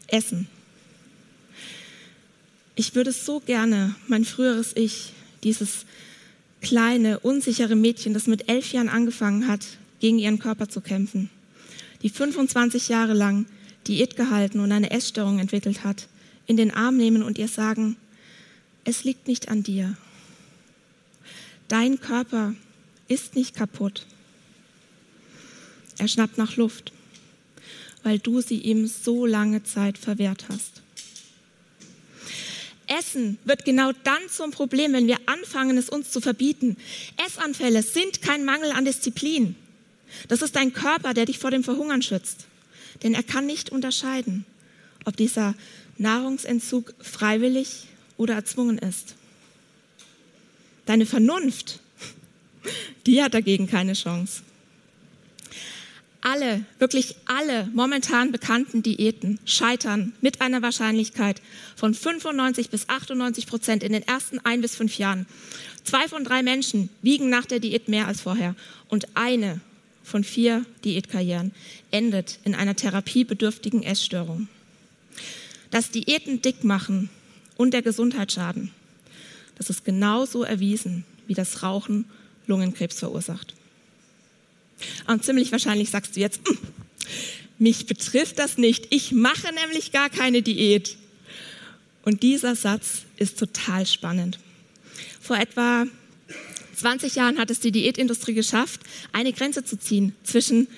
Essen. 0.07 0.47
Ich 2.75 2.95
würde 2.95 3.11
so 3.11 3.39
gerne 3.39 3.95
mein 4.07 4.25
früheres 4.25 4.75
Ich, 4.75 5.11
dieses 5.43 5.85
kleine, 6.61 7.19
unsichere 7.19 7.75
Mädchen, 7.75 8.13
das 8.13 8.27
mit 8.27 8.49
elf 8.49 8.71
Jahren 8.73 8.89
angefangen 8.89 9.47
hat, 9.47 9.65
gegen 9.99 10.19
ihren 10.19 10.39
Körper 10.39 10.69
zu 10.69 10.81
kämpfen, 10.81 11.29
die 12.01 12.09
25 12.09 12.89
Jahre 12.89 13.13
lang 13.13 13.45
Diät 13.87 14.15
gehalten 14.15 14.59
und 14.59 14.71
eine 14.71 14.91
Essstörung 14.91 15.39
entwickelt 15.39 15.83
hat, 15.83 16.07
in 16.45 16.57
den 16.57 16.71
Arm 16.71 16.97
nehmen 16.97 17.23
und 17.23 17.37
ihr 17.37 17.47
sagen, 17.47 17.97
es 18.83 19.03
liegt 19.03 19.27
nicht 19.27 19.49
an 19.49 19.63
dir. 19.63 19.95
Dein 21.67 21.99
Körper 21.99 22.55
ist 23.07 23.35
nicht 23.35 23.55
kaputt. 23.55 24.05
Er 25.97 26.07
schnappt 26.07 26.37
nach 26.37 26.55
Luft, 26.55 26.93
weil 28.03 28.19
du 28.19 28.41
sie 28.41 28.59
ihm 28.59 28.87
so 28.87 29.25
lange 29.25 29.63
Zeit 29.63 29.97
verwehrt 29.97 30.45
hast. 30.49 30.81
Essen 32.87 33.37
wird 33.45 33.65
genau 33.65 33.91
dann 34.03 34.29
zum 34.31 34.51
Problem, 34.51 34.93
wenn 34.93 35.05
wir 35.05 35.19
anfangen, 35.27 35.77
es 35.77 35.89
uns 35.89 36.09
zu 36.09 36.21
verbieten. 36.21 36.75
Essanfälle 37.23 37.83
sind 37.83 38.21
kein 38.21 38.45
Mangel 38.45 38.71
an 38.71 38.85
Disziplin. 38.85 39.55
Das 40.27 40.41
ist 40.41 40.55
dein 40.55 40.73
Körper, 40.73 41.13
der 41.13 41.25
dich 41.25 41.37
vor 41.37 41.51
dem 41.51 41.63
Verhungern 41.63 42.01
schützt. 42.01 42.47
Denn 43.03 43.13
er 43.13 43.23
kann 43.23 43.45
nicht 43.45 43.69
unterscheiden, 43.69 44.45
ob 45.05 45.15
dieser 45.17 45.53
Nahrungsentzug 45.97 46.95
freiwillig 46.99 47.87
oder 48.19 48.35
erzwungen 48.35 48.77
ist. 48.77 49.15
Deine 50.85 51.05
Vernunft, 51.05 51.79
die 53.07 53.23
hat 53.23 53.33
dagegen 53.33 53.67
keine 53.67 53.93
Chance. 53.93 54.43
Alle, 56.21 56.65
wirklich 56.79 57.15
alle 57.25 57.69
momentan 57.73 58.33
bekannten 58.33 58.83
Diäten 58.83 59.39
scheitern 59.45 60.11
mit 60.19 60.41
einer 60.41 60.61
Wahrscheinlichkeit 60.61 61.41
von 61.77 61.93
95 61.93 62.69
bis 62.69 62.89
98 62.89 63.47
Prozent 63.47 63.83
in 63.83 63.93
den 63.93 64.05
ersten 64.05 64.39
ein 64.39 64.59
bis 64.59 64.75
fünf 64.75 64.97
Jahren. 64.97 65.25
Zwei 65.85 66.09
von 66.09 66.25
drei 66.25 66.43
Menschen 66.43 66.89
wiegen 67.01 67.29
nach 67.29 67.45
der 67.45 67.59
Diät 67.59 67.87
mehr 67.87 68.07
als 68.07 68.21
vorher 68.21 68.53
und 68.89 69.07
eine 69.15 69.61
von 70.03 70.25
vier 70.25 70.65
Diätkarrieren 70.83 71.53
endet 71.89 72.39
in 72.43 72.53
einer 72.53 72.75
therapiebedürftigen 72.75 73.81
Essstörung 73.81 74.49
dass 75.71 75.91
Diäten 75.91 76.41
dick 76.41 76.63
machen 76.63 77.09
und 77.59 77.71
der 77.71 77.81
Gesundheit 77.81 78.31
schaden. 78.31 78.71
Das 79.57 79.69
ist 79.69 79.83
genauso 79.83 80.43
erwiesen, 80.43 81.03
wie 81.27 81.33
das 81.33 81.61
Rauchen 81.61 82.05
Lungenkrebs 82.47 82.99
verursacht. 82.99 83.53
Und 85.07 85.25
ziemlich 85.25 85.51
wahrscheinlich 85.51 85.89
sagst 85.89 86.15
du 86.15 86.21
jetzt, 86.21 86.39
hm, 86.47 86.57
mich 87.57 87.85
betrifft 87.85 88.39
das 88.39 88.57
nicht, 88.57 88.87
ich 88.91 89.11
mache 89.11 89.53
nämlich 89.53 89.91
gar 89.91 90.09
keine 90.09 90.41
Diät. 90.41 90.95
Und 92.05 92.23
dieser 92.23 92.55
Satz 92.55 93.01
ist 93.17 93.37
total 93.37 93.85
spannend. 93.85 94.39
Vor 95.19 95.37
etwa 95.37 95.85
20 96.77 97.15
Jahren 97.15 97.39
hat 97.39 97.51
es 97.51 97.59
die 97.59 97.73
Diätindustrie 97.73 98.35
geschafft, 98.35 98.79
eine 99.11 99.33
Grenze 99.33 99.65
zu 99.65 99.77
ziehen 99.77 100.15
zwischen 100.23 100.69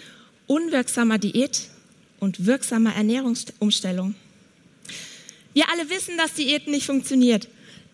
unwirksamer 0.48 1.20
Diät 1.20 1.70
und 2.20 2.48
wirksamer 2.48 2.96
Ernährungsumstellung. 2.96 4.16
Wir 5.54 5.70
alle 5.70 5.90
wissen, 5.90 6.18
dass 6.18 6.34
Diäten 6.34 6.72
nicht 6.72 6.86
funktioniert, 6.86 7.48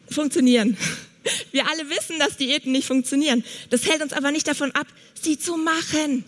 funktionieren. 0.10 0.78
Wir 1.52 1.68
alle 1.68 1.90
wissen, 1.90 2.20
dass 2.20 2.38
Diäten 2.38 2.72
nicht 2.72 2.88
funktionieren. 2.88 3.44
Das 3.70 3.86
hält 3.86 4.02
uns 4.02 4.14
aber 4.14 4.32
nicht 4.32 4.48
davon 4.48 4.72
ab, 4.72 4.88
sie 5.22 5.38
zu 5.38 5.58
machen. 5.58 6.24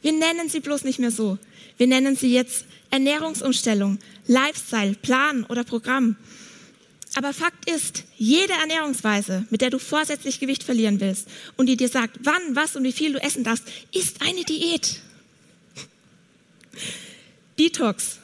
Wir 0.00 0.12
nennen 0.12 0.48
sie 0.48 0.60
bloß 0.60 0.84
nicht 0.84 0.98
mehr 0.98 1.10
so. 1.10 1.38
Wir 1.76 1.86
nennen 1.86 2.16
sie 2.16 2.32
jetzt 2.32 2.64
Ernährungsumstellung, 2.90 3.98
Lifestyle, 4.26 4.94
Plan 4.94 5.44
oder 5.44 5.64
Programm. 5.64 6.16
Aber 7.14 7.32
Fakt 7.32 7.68
ist, 7.68 8.04
jede 8.16 8.52
Ernährungsweise, 8.52 9.46
mit 9.50 9.60
der 9.60 9.70
du 9.70 9.78
vorsätzlich 9.78 10.40
Gewicht 10.40 10.62
verlieren 10.62 11.00
willst 11.00 11.28
und 11.56 11.66
die 11.66 11.76
dir 11.76 11.88
sagt, 11.88 12.18
wann, 12.22 12.54
was 12.54 12.76
und 12.76 12.84
wie 12.84 12.92
viel 12.92 13.12
du 13.12 13.22
essen 13.22 13.44
darfst, 13.44 13.64
ist 13.92 14.22
eine 14.22 14.44
Diät. 14.44 15.00
Detox, 17.58 18.18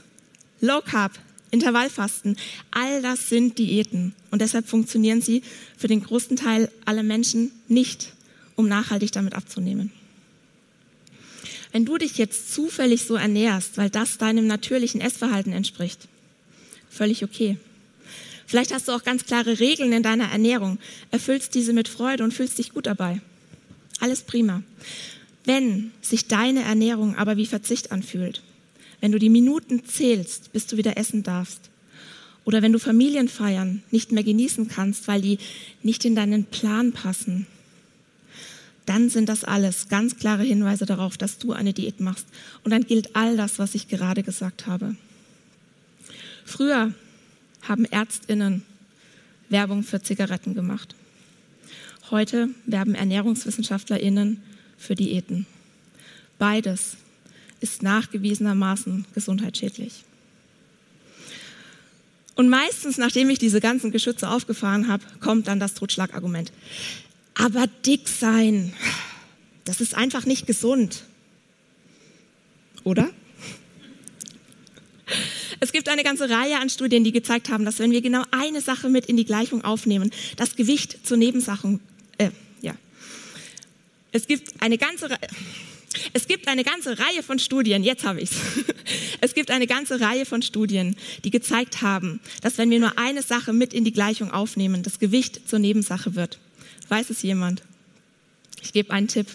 Low 0.61 0.81
Carb, 0.81 1.13
Intervallfasten, 1.55 2.37
all 2.71 3.01
das 3.01 3.29
sind 3.31 3.59
Diäten 3.59 4.15
und 4.31 4.43
deshalb 4.43 4.69
funktionieren 4.69 5.23
sie 5.23 5.43
für 5.79 5.89
den 5.89 6.03
größten 6.03 6.37
Teil 6.37 6.71
aller 6.85 7.03
Menschen 7.03 7.53
nicht, 7.69 8.13
um 8.57 8.69
nachhaltig 8.69 9.13
damit 9.13 9.35
abzunehmen. 9.35 9.91
Wenn 11.73 11.85
du 11.85 11.99
dich 11.99 12.19
jetzt 12.19 12.53
zufällig 12.53 13.05
so 13.05 13.17
ernährst, 13.17 13.79
weil 13.79 13.91
das 13.91 14.19
deinem 14.19 14.47
natürlichen 14.47 15.01
Essverhalten 15.01 15.53
entspricht, 15.53 16.07
völlig 16.89 17.25
okay. 17.25 17.57
Vielleicht 18.47 18.73
hast 18.73 18.87
du 18.87 18.93
auch 18.93 19.03
ganz 19.03 19.25
klare 19.25 19.59
Regeln 19.59 19.93
in 19.93 20.03
deiner 20.03 20.31
Ernährung, 20.31 20.79
erfüllst 21.11 21.55
diese 21.55 21.73
mit 21.73 21.89
Freude 21.89 22.23
und 22.23 22.35
fühlst 22.35 22.59
dich 22.59 22.73
gut 22.73 22.87
dabei. 22.87 23.21
Alles 24.01 24.23
prima. 24.23 24.63
Wenn 25.45 25.93
sich 26.01 26.27
deine 26.27 26.63
Ernährung 26.63 27.17
aber 27.17 27.37
wie 27.37 27.47
Verzicht 27.47 27.91
anfühlt, 27.91 28.43
wenn 29.05 29.13
du 29.13 29.19
die 29.19 29.29
Minuten 29.29 29.85
zählst, 29.85 30.51
bis 30.55 30.67
du 30.67 30.79
wieder 30.79 30.97
essen 30.97 31.23
darfst. 31.23 31.69
Oder 32.47 32.63
wenn 32.63 32.73
du 32.73 32.79
Familienfeiern 32.79 33.83
nicht 33.91 34.13
mehr 34.13 34.25
genießen 34.25 34.67
kannst, 34.69 35.09
weil 35.09 35.21
die 35.21 35.37
nicht 35.83 36.07
in 36.07 36.15
deinen 36.15 36.45
Plan 36.47 36.93
passen. 36.93 37.47
Dann 38.87 39.11
sind 39.11 39.29
das 39.29 39.45
alles 39.45 39.91
ganz 39.91 40.17
klare 40.17 40.43
Hinweise 40.43 40.87
darauf, 40.87 41.19
dass 41.19 41.37
du 41.37 41.53
eine 41.53 41.75
Diät 41.75 42.01
machst. 42.01 42.25
Und 42.63 42.71
dann 42.71 42.87
gilt 42.87 43.15
all 43.15 43.37
das, 43.37 43.59
was 43.59 43.75
ich 43.75 43.89
gerade 43.89 44.23
gesagt 44.23 44.67
habe. 44.67 44.97
Früher 46.47 46.95
haben 47.61 47.85
Ärztinnen 47.85 48.63
Werbung 49.51 49.83
für 49.83 50.01
Zigaretten 50.01 50.55
gemacht. 50.55 50.95
Heute 52.11 52.49
werben 52.65 52.95
Ernährungswissenschaftlerinnen 52.95 54.41
für 54.79 54.95
Diäten. 54.95 55.45
Beides 56.39 56.97
ist 57.61 57.83
nachgewiesenermaßen 57.83 59.07
gesundheitsschädlich. 59.15 60.05
Und 62.35 62.49
meistens, 62.49 62.99
nachdem 62.99 63.31
ich 63.31 63.39
diese 63.39 63.61
ganzen 63.61 63.93
Geschütze 63.93 64.29
aufgefahren 64.29 64.89
habe, 64.89 65.05
kommt 65.21 65.47
dann 65.47 65.61
das 65.61 65.75
Totschlagargument. 65.75 66.53
Aber 67.35 67.67
dick 67.87 68.09
sein, 68.09 68.73
das 69.65 69.81
ist 69.81 69.95
einfach 69.95 70.27
nicht 70.27 70.47
gesund. 70.47 71.05
Oder? 72.83 73.11
Es 75.61 75.73
gibt 75.73 75.89
eine 75.89 76.03
ganze 76.03 76.29
Reihe 76.29 76.59
an 76.59 76.69
Studien, 76.71 77.05
die 77.05 77.13
gezeigt 77.13 77.51
haben, 77.51 77.65
dass 77.65 77.79
wenn 77.79 77.91
wir 77.91 78.03
genau 78.03 78.25
eine 78.31 78.61
Sache 78.61 78.89
mit 78.89 79.07
in 79.07 79.17
die 79.17 79.25
Gleichung 79.25 79.65
aufnehmen, 79.65 80.11
das 80.37 80.57
Gewicht 80.57 81.07
zur 81.07 81.17
Nebensache, 81.17 81.79
äh, 82.19 82.31
ja. 82.61 82.75
Es 84.13 84.27
gibt 84.27 84.61
eine 84.61 84.79
ganze 84.79 85.11
Reihe, 85.11 85.19
es 86.15 86.29
gibt 86.29 86.49
eine 86.49 86.63
ganze 86.63 86.99
Reihe 86.99 87.23
von 87.23 87.39
Studien, 87.39 87.83
jetzt 87.83 88.05
habe 88.05 88.21
ich 88.21 88.31
es. 88.31 88.39
Es 89.21 89.33
gibt 89.33 89.51
eine 89.51 89.67
ganze 89.67 90.01
Reihe 90.01 90.27
von 90.27 90.43
Studien, 90.43 90.97
die 91.25 91.31
gezeigt 91.31 91.81
haben, 91.81 92.21
dass 92.43 92.59
wenn 92.59 92.69
wir 92.69 92.79
nur 92.79 92.99
eine 92.99 93.23
Sache 93.23 93.55
mit 93.55 93.73
in 93.73 93.83
die 93.83 93.93
Gleichung 93.93 94.31
aufnehmen, 94.31 94.83
das 94.83 94.99
Gewicht 94.99 95.49
zur 95.49 95.59
Nebensache 95.59 96.15
wird. 96.15 96.39
Weiß 96.91 97.09
es 97.09 97.23
jemand? 97.23 97.63
Ich 98.63 98.75
gebe 98.75 98.93
einen 98.93 99.09
Tipp. 99.09 99.27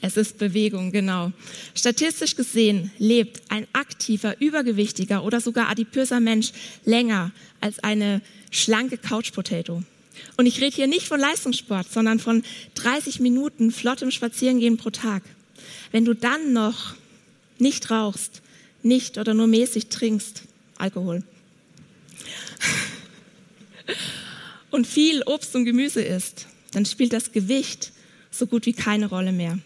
Es 0.00 0.16
ist 0.16 0.38
Bewegung, 0.38 0.92
genau. 0.92 1.32
Statistisch 1.74 2.36
gesehen 2.36 2.92
lebt 2.98 3.42
ein 3.50 3.66
aktiver, 3.72 4.40
übergewichtiger 4.40 5.24
oder 5.24 5.40
sogar 5.40 5.68
adipöser 5.68 6.20
Mensch 6.20 6.52
länger 6.84 7.32
als 7.60 7.80
eine 7.80 8.22
schlanke 8.52 8.98
Couch 8.98 9.32
Potato. 9.32 9.82
Und 10.36 10.46
ich 10.46 10.60
rede 10.60 10.74
hier 10.76 10.86
nicht 10.86 11.06
von 11.06 11.20
Leistungssport, 11.20 11.90
sondern 11.90 12.18
von 12.18 12.42
30 12.74 13.20
Minuten 13.20 13.70
flottem 13.70 14.10
Spazierengehen 14.10 14.76
pro 14.76 14.90
Tag. 14.90 15.22
Wenn 15.92 16.04
du 16.04 16.14
dann 16.14 16.52
noch 16.52 16.94
nicht 17.58 17.90
rauchst, 17.90 18.42
nicht 18.82 19.18
oder 19.18 19.34
nur 19.34 19.46
mäßig 19.46 19.88
trinkst, 19.88 20.42
Alkohol, 20.78 21.22
und 24.70 24.86
viel 24.86 25.22
Obst 25.24 25.54
und 25.54 25.64
Gemüse 25.64 26.02
isst, 26.02 26.46
dann 26.72 26.86
spielt 26.86 27.12
das 27.12 27.32
Gewicht 27.32 27.92
so 28.30 28.46
gut 28.46 28.66
wie 28.66 28.72
keine 28.72 29.06
Rolle 29.06 29.32
mehr. 29.32 29.58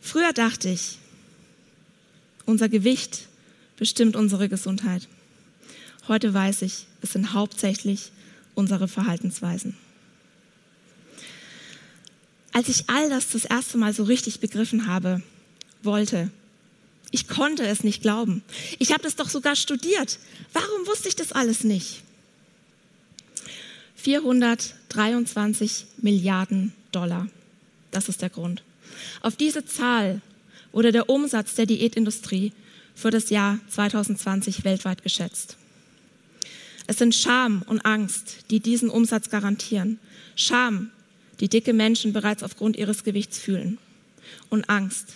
Früher 0.00 0.32
dachte 0.32 0.68
ich, 0.70 0.98
unser 2.46 2.68
Gewicht 2.68 3.28
bestimmt 3.76 4.16
unsere 4.16 4.48
Gesundheit. 4.48 5.06
Heute 6.08 6.32
weiß 6.34 6.62
ich, 6.62 6.86
es 7.02 7.12
sind 7.12 7.34
hauptsächlich 7.34 8.10
unsere 8.60 8.86
Verhaltensweisen. 8.86 9.76
Als 12.52 12.68
ich 12.68 12.88
all 12.88 13.08
das 13.08 13.30
das 13.30 13.44
erste 13.44 13.78
Mal 13.78 13.92
so 13.92 14.04
richtig 14.04 14.38
begriffen 14.40 14.86
habe, 14.86 15.22
wollte, 15.82 16.30
ich 17.10 17.26
konnte 17.26 17.66
es 17.66 17.82
nicht 17.82 18.02
glauben. 18.02 18.42
Ich 18.78 18.92
habe 18.92 19.02
das 19.02 19.16
doch 19.16 19.28
sogar 19.28 19.56
studiert. 19.56 20.20
Warum 20.52 20.86
wusste 20.86 21.08
ich 21.08 21.16
das 21.16 21.32
alles 21.32 21.64
nicht? 21.64 22.02
423 23.96 25.86
Milliarden 25.98 26.72
Dollar. 26.92 27.26
Das 27.90 28.08
ist 28.08 28.22
der 28.22 28.30
Grund. 28.30 28.62
Auf 29.20 29.34
diese 29.36 29.64
Zahl 29.64 30.20
wurde 30.72 30.92
der 30.92 31.08
Umsatz 31.08 31.54
der 31.54 31.66
Diätindustrie 31.66 32.52
für 32.94 33.10
das 33.10 33.30
Jahr 33.30 33.58
2020 33.68 34.64
weltweit 34.64 35.02
geschätzt. 35.02 35.56
Es 36.86 36.98
sind 36.98 37.14
Scham 37.14 37.62
und 37.66 37.84
Angst, 37.84 38.50
die 38.50 38.60
diesen 38.60 38.90
Umsatz 38.90 39.30
garantieren. 39.30 39.98
Scham, 40.36 40.90
die 41.40 41.48
dicke 41.48 41.72
Menschen 41.72 42.12
bereits 42.12 42.42
aufgrund 42.42 42.76
ihres 42.76 43.04
Gewichts 43.04 43.38
fühlen. 43.38 43.78
Und 44.48 44.68
Angst, 44.68 45.14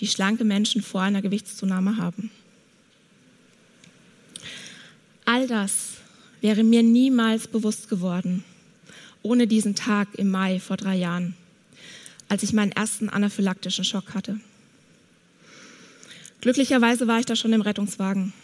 die 0.00 0.06
schlanke 0.06 0.44
Menschen 0.44 0.82
vor 0.82 1.02
einer 1.02 1.22
Gewichtszunahme 1.22 1.96
haben. 1.96 2.30
All 5.24 5.46
das 5.46 5.94
wäre 6.40 6.62
mir 6.62 6.82
niemals 6.82 7.48
bewusst 7.48 7.88
geworden, 7.88 8.44
ohne 9.22 9.46
diesen 9.46 9.74
Tag 9.74 10.08
im 10.16 10.30
Mai 10.30 10.60
vor 10.60 10.76
drei 10.76 10.96
Jahren, 10.96 11.34
als 12.28 12.42
ich 12.42 12.52
meinen 12.52 12.72
ersten 12.72 13.08
anaphylaktischen 13.08 13.84
Schock 13.84 14.14
hatte. 14.14 14.38
Glücklicherweise 16.42 17.08
war 17.08 17.20
ich 17.20 17.26
da 17.26 17.36
schon 17.36 17.54
im 17.54 17.62
Rettungswagen. 17.62 18.34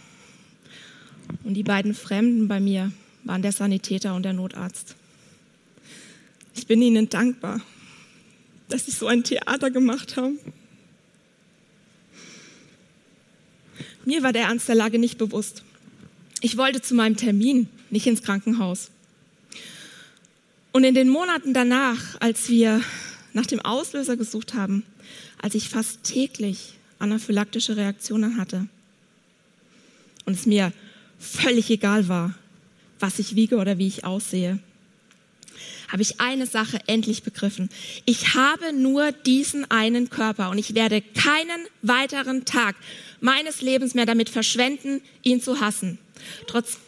Und 1.45 1.55
die 1.55 1.62
beiden 1.62 1.95
Fremden 1.95 2.49
bei 2.49 2.61
mir 2.61 2.93
waren 3.25 3.43
der 3.43 3.53
Sanitäter 3.53 4.15
und 4.15 4.23
der 4.23 4.33
Notarzt. 4.33 4.97
Ich 6.55 6.67
bin 6.67 6.83
ihnen 6.83 7.09
dankbar, 7.09 7.61
dass 8.69 8.87
sie 8.87 8.93
so 8.93 9.07
ein 9.07 9.25
Theater 9.25 9.71
gemacht 9.71 10.17
haben. 10.17 10.39
Mir 14.05 14.23
war 14.23 14.33
der 14.33 14.43
Ernst 14.43 14.69
der 14.69 14.75
Lage 14.75 14.99
nicht 14.99 15.19
bewusst. 15.19 15.62
Ich 16.41 16.57
wollte 16.57 16.81
zu 16.81 16.95
meinem 16.95 17.17
Termin, 17.17 17.69
nicht 17.91 18.07
ins 18.07 18.23
Krankenhaus. 18.23 18.91
Und 20.73 20.85
in 20.85 20.95
den 20.95 21.09
Monaten 21.09 21.53
danach, 21.53 22.21
als 22.21 22.49
wir 22.49 22.81
nach 23.33 23.47
dem 23.47 23.61
Auslöser 23.61 24.16
gesucht 24.16 24.55
haben, 24.55 24.85
als 25.42 25.55
ich 25.55 25.68
fast 25.68 26.03
täglich 26.05 26.75
anaphylaktische 26.99 27.77
Reaktionen 27.77 28.37
hatte 28.37 28.66
und 30.27 30.35
es 30.35 30.47
mir 30.47 30.73
völlig 31.20 31.70
egal 31.70 32.09
war, 32.09 32.35
was 32.98 33.18
ich 33.18 33.37
wiege 33.37 33.59
oder 33.59 33.78
wie 33.78 33.87
ich 33.87 34.04
aussehe, 34.04 34.59
habe 35.88 36.02
ich 36.02 36.20
eine 36.20 36.46
Sache 36.46 36.78
endlich 36.87 37.22
begriffen. 37.22 37.68
Ich 38.04 38.35
habe 38.35 38.72
nur 38.72 39.12
diesen 39.12 39.70
einen 39.70 40.09
Körper 40.11 40.50
und 40.50 40.59
ich 40.59 40.74
werde 40.74 41.02
keinen 41.02 41.66
weiteren 41.83 42.44
Tag 42.44 42.76
meines 43.20 43.61
Lebens 43.61 43.94
mehr 43.94 44.06
damit 44.06 44.30
verschwenden, 44.30 45.02
ihn 45.22 45.40
zu 45.40 45.61
hassen. 45.61 45.98
Trotz 46.46 46.78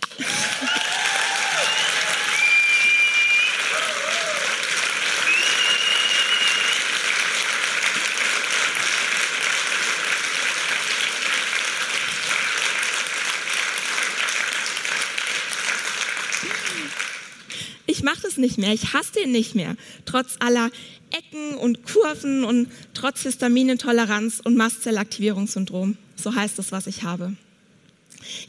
Ich 18.02 18.04
mache 18.04 18.22
das 18.22 18.31
nicht 18.42 18.58
mehr, 18.58 18.74
ich 18.74 18.92
hasse 18.92 19.12
den 19.12 19.32
nicht 19.32 19.54
mehr, 19.54 19.76
trotz 20.04 20.36
aller 20.40 20.70
Ecken 21.10 21.56
und 21.56 21.84
Kurven 21.84 22.44
und 22.44 22.68
trotz 22.92 23.22
Histaminintoleranz 23.22 24.40
und 24.44 24.56
Mastzellaktivierungssyndrom. 24.56 25.96
So 26.16 26.34
heißt 26.34 26.58
es, 26.58 26.72
was 26.72 26.86
ich 26.86 27.02
habe. 27.02 27.34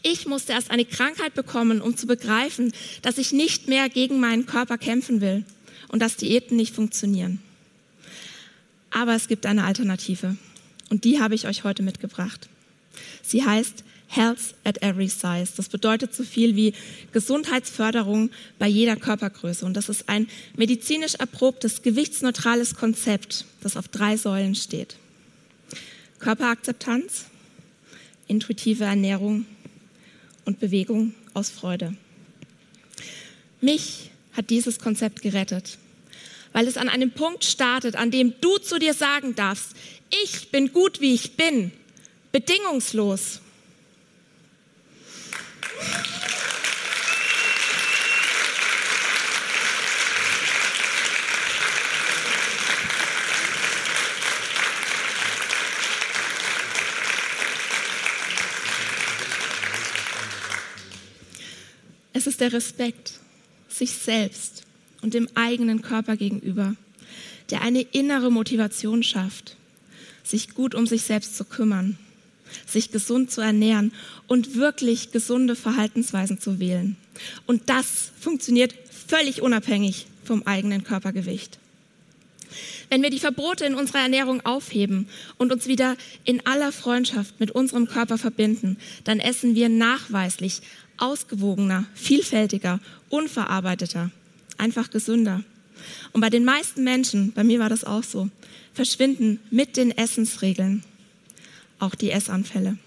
Ich 0.01 0.27
musste 0.27 0.53
erst 0.53 0.71
eine 0.71 0.86
Krankheit 0.86 1.34
bekommen, 1.34 1.82
um 1.82 1.97
zu 1.97 2.06
begreifen, 2.06 2.73
dass 3.01 3.17
ich 3.17 3.32
nicht 3.32 3.67
mehr 3.67 3.89
gegen 3.89 4.19
meinen 4.19 4.45
Körper 4.45 4.77
kämpfen 4.77 5.21
will 5.21 5.45
und 5.88 6.01
dass 6.01 6.17
Diäten 6.17 6.58
nicht 6.58 6.75
funktionieren. 6.75 7.39
Aber 8.91 9.15
es 9.15 9.27
gibt 9.27 9.45
eine 9.45 9.63
Alternative 9.63 10.38
und 10.89 11.03
die 11.03 11.19
habe 11.19 11.34
ich 11.34 11.47
euch 11.47 11.63
heute 11.63 11.82
mitgebracht. 11.82 12.49
Sie 13.23 13.43
heißt 13.43 13.84
Health 14.15 14.54
at 14.63 14.82
Every 14.84 15.08
Size. 15.08 15.54
Das 15.58 15.69
bedeutet 15.69 16.13
so 16.13 16.23
viel 16.23 16.56
wie 16.56 16.73
Gesundheitsförderung 17.12 18.30
bei 18.60 18.67
jeder 18.67 18.95
Körpergröße. 18.95 19.65
Und 19.65 19.76
das 19.76 19.89
ist 19.89 20.08
ein 20.08 20.28
medizinisch 20.56 21.15
erprobtes, 21.15 21.82
gewichtsneutrales 21.82 22.76
Konzept, 22.76 23.45
das 23.62 23.76
auf 23.76 23.88
drei 23.88 24.17
Säulen 24.17 24.54
steht. 24.56 24.97
Körperakzeptanz, 26.19 27.26
intuitive 28.28 28.84
Ernährung 28.86 29.45
und 30.45 30.60
Bewegung 30.60 31.13
aus 31.34 31.49
Freude. 31.49 31.95
Mich 33.62 34.12
hat 34.34 34.49
dieses 34.49 34.80
Konzept 34.80 35.21
gerettet, 35.21 35.78
weil 36.52 36.67
es 36.67 36.78
an 36.78 36.89
einem 36.89 37.12
Punkt 37.12 37.45
startet, 37.45 37.95
an 37.95 38.12
dem 38.12 38.34
du 38.41 38.58
zu 38.58 38.78
dir 38.78 38.93
sagen 38.93 39.36
darfst, 39.36 39.71
ich 40.23 40.52
bin 40.52 40.71
gut, 40.71 41.02
wie 41.02 41.13
ich 41.13 41.36
bin, 41.36 41.71
bedingungslos. 42.32 43.41
Es 62.13 62.28
ist 62.28 62.41
der 62.41 62.54
Respekt 62.54 63.13
sich 63.67 63.91
selbst 63.91 64.63
und 65.02 65.13
dem 65.15 65.28
eigenen 65.34 65.82
Körper 65.82 66.15
gegenüber, 66.15 66.76
der 67.49 67.62
eine 67.62 67.82
innere 67.82 68.32
Motivation 68.32 69.04
schafft, 69.04 69.58
sich 70.23 70.54
gut 70.54 70.76
um 70.76 70.88
sich 70.88 71.02
selbst 71.02 71.36
zu 71.36 71.43
kümmern, 71.43 71.97
sich 72.67 72.91
gesund 72.91 73.32
zu 73.32 73.41
ernähren 73.41 73.91
und 74.28 74.56
wirklich 74.56 75.12
gesunde 75.12 75.56
Verhaltensweisen 75.56 76.39
zu 76.39 76.60
wählen. 76.60 76.95
Und 77.47 77.69
das 77.69 78.12
funktioniert 78.19 78.76
völlig 79.08 79.41
unabhängig 79.41 80.08
vom 80.23 80.43
eigenen 80.43 80.84
Körpergewicht. 80.84 81.60
Wenn 82.89 83.01
wir 83.01 83.09
die 83.09 83.19
Verbote 83.19 83.65
in 83.65 83.75
unserer 83.75 83.99
Ernährung 83.99 84.45
aufheben 84.45 85.07
und 85.37 85.51
uns 85.51 85.67
wieder 85.67 85.95
in 86.23 86.45
aller 86.45 86.71
Freundschaft 86.71 87.39
mit 87.39 87.51
unserem 87.51 87.87
Körper 87.87 88.17
verbinden, 88.17 88.77
dann 89.03 89.19
essen 89.19 89.55
wir 89.55 89.69
nachweislich 89.69 90.61
ausgewogener, 90.97 91.85
vielfältiger, 91.93 92.79
unverarbeiteter, 93.09 94.11
einfach 94.57 94.89
gesünder. 94.89 95.43
Und 96.11 96.21
bei 96.21 96.29
den 96.29 96.45
meisten 96.45 96.83
Menschen, 96.83 97.33
bei 97.33 97.43
mir 97.43 97.59
war 97.59 97.69
das 97.69 97.83
auch 97.83 98.03
so, 98.03 98.29
verschwinden 98.73 99.39
mit 99.49 99.77
den 99.77 99.95
Essensregeln 99.95 100.83
auch 101.79 101.95
die 101.95 102.11
Essanfälle. 102.11 102.77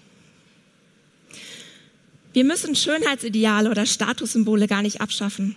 Wir 2.33 2.43
müssen 2.43 2.75
Schönheitsideale 2.75 3.69
oder 3.69 3.85
Statussymbole 3.85 4.67
gar 4.67 4.81
nicht 4.81 5.01
abschaffen, 5.01 5.55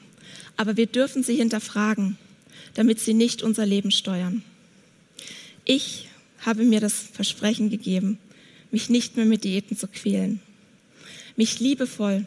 aber 0.57 0.77
wir 0.77 0.87
dürfen 0.87 1.23
sie 1.23 1.37
hinterfragen, 1.37 2.17
damit 2.75 3.01
sie 3.01 3.15
nicht 3.15 3.43
unser 3.43 3.67
Leben 3.67 3.91
steuern. 3.91 4.43
Ich 5.65 6.09
habe 6.41 6.65
mir 6.65 6.81
das 6.81 6.95
Versprechen 6.95 7.71
gegeben, 7.71 8.19
mich 8.71 8.89
nicht 8.89 9.17
mehr 9.17 9.27
mit 9.27 9.45
Diäten 9.45 9.77
zu 9.77 9.89
quälen, 9.89 10.41
mich 11.37 11.61
liebevoll 11.61 12.27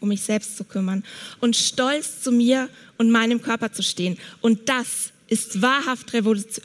um 0.00 0.08
mich 0.08 0.22
selbst 0.22 0.56
zu 0.56 0.64
kümmern 0.64 1.04
und 1.40 1.56
stolz 1.56 2.20
zu 2.22 2.32
mir 2.32 2.68
und 2.96 3.10
meinem 3.10 3.42
Körper 3.42 3.72
zu 3.72 3.82
stehen. 3.82 4.18
Und 4.40 4.68
das 4.68 5.12
ist 5.28 5.60
wahrhaft 5.60 6.12
Revolution, 6.12 6.64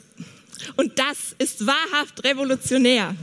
Und 0.76 0.98
das 0.98 1.34
ist 1.38 1.66
wahrhaft 1.66 2.24
revolutionär. 2.24 3.14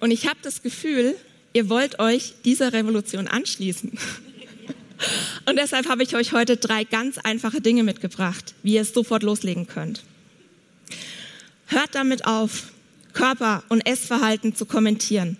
Und 0.00 0.10
ich 0.10 0.26
habe 0.26 0.38
das 0.42 0.62
Gefühl, 0.62 1.14
ihr 1.52 1.68
wollt 1.68 1.98
euch 1.98 2.34
dieser 2.44 2.72
Revolution 2.72 3.28
anschließen. 3.28 3.98
Und 5.46 5.56
deshalb 5.56 5.88
habe 5.88 6.02
ich 6.02 6.16
euch 6.16 6.32
heute 6.32 6.56
drei 6.56 6.84
ganz 6.84 7.18
einfache 7.18 7.60
Dinge 7.60 7.82
mitgebracht, 7.82 8.54
wie 8.62 8.74
ihr 8.74 8.82
es 8.82 8.92
sofort 8.92 9.22
loslegen 9.22 9.66
könnt. 9.66 10.02
Hört 11.66 11.94
damit 11.94 12.26
auf, 12.26 12.72
Körper- 13.12 13.62
und 13.68 13.86
Essverhalten 13.86 14.54
zu 14.54 14.66
kommentieren. 14.66 15.36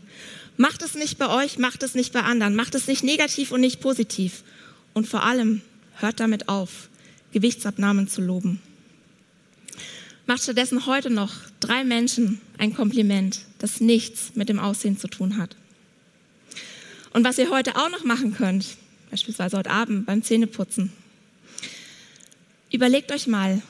Macht 0.57 0.83
es 0.83 0.95
nicht 0.95 1.19
bei 1.19 1.29
euch, 1.29 1.59
macht 1.59 1.83
es 1.83 1.95
nicht 1.95 2.13
bei 2.13 2.23
anderen, 2.23 2.57
macht 2.57 2.75
es 2.75 2.87
nicht 2.87 3.05
negativ 3.05 3.53
und 3.53 3.61
nicht 3.61 3.81
positiv. 3.81 4.43
Und 4.93 5.07
vor 5.07 5.23
allem 5.23 5.63
hört 5.97 6.21
damit 6.21 6.49
auf, 6.49 6.89
Gewichtsabnahmen 7.33 8.09
zu 8.09 8.21
loben. 8.21 8.61
Macht 10.29 10.43
stattdessen 10.43 10.85
heute 10.85 11.09
noch 11.09 11.33
drei 11.59 11.85
Menschen 11.85 12.39
ein 12.59 12.75
Kompliment, 12.75 13.47
das 13.61 13.81
nichts 13.81 14.33
mit 14.35 14.51
dem 14.51 14.59
Aussehen 14.59 14.99
zu 14.99 15.09
tun 15.09 15.39
hat. 15.39 15.57
Und 17.15 17.25
was 17.25 17.39
ihr 17.39 17.49
heute 17.49 17.77
auch 17.77 17.89
noch 17.89 18.05
machen 18.05 18.35
könnt, 18.35 18.77
beispielsweise 19.11 19.57
heute 19.57 19.71
Abend 19.71 20.05
beim 20.05 20.23
Zähneputzen, 20.23 20.93
überlegt 22.71 23.11
euch 23.11 23.27
mal, 23.27 23.63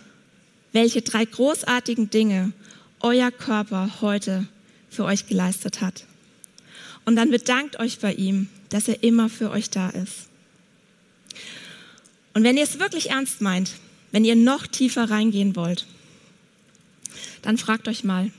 welche 0.73 1.01
drei 1.01 1.25
großartigen 1.27 2.11
Dinge 2.11 2.53
euer 2.99 3.31
Körper 3.31 4.01
heute 4.01 4.49
für 4.90 5.05
euch 5.05 5.29
geleistet 5.29 5.81
hat. 5.81 6.07
Und 7.05 7.14
dann 7.14 7.31
bedankt 7.31 7.79
euch 7.79 8.01
bei 8.01 8.14
ihm, 8.14 8.49
dass 8.71 8.88
er 8.88 9.05
immer 9.05 9.29
für 9.29 9.53
euch 9.53 9.71
da 9.71 9.90
ist. 9.90 10.27
Und 12.35 12.42
wenn 12.42 12.57
ihr 12.57 12.64
es 12.64 12.81
wirklich 12.81 13.11
ernst 13.11 13.42
meint, 13.42 13.75
wenn 14.11 14.25
ihr 14.25 14.35
noch 14.35 14.66
tiefer 14.66 15.09
reingehen 15.09 15.55
wollt, 15.55 15.87
dann 17.42 17.59
fragt 17.59 17.88
euch 17.88 18.04
mal, 18.04 18.31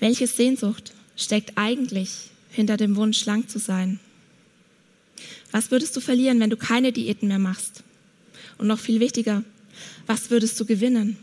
welche 0.00 0.26
Sehnsucht 0.26 0.92
steckt 1.16 1.52
eigentlich 1.56 2.30
hinter 2.50 2.76
dem 2.76 2.96
Wunsch, 2.96 3.18
schlank 3.18 3.50
zu 3.50 3.58
sein? 3.58 4.00
Was 5.50 5.70
würdest 5.70 5.96
du 5.96 6.00
verlieren, 6.00 6.40
wenn 6.40 6.50
du 6.50 6.56
keine 6.56 6.92
Diäten 6.92 7.28
mehr 7.28 7.38
machst? 7.38 7.82
Und 8.58 8.66
noch 8.66 8.78
viel 8.78 9.00
wichtiger, 9.00 9.42
was 10.06 10.30
würdest 10.30 10.58
du 10.60 10.64
gewinnen? 10.64 11.16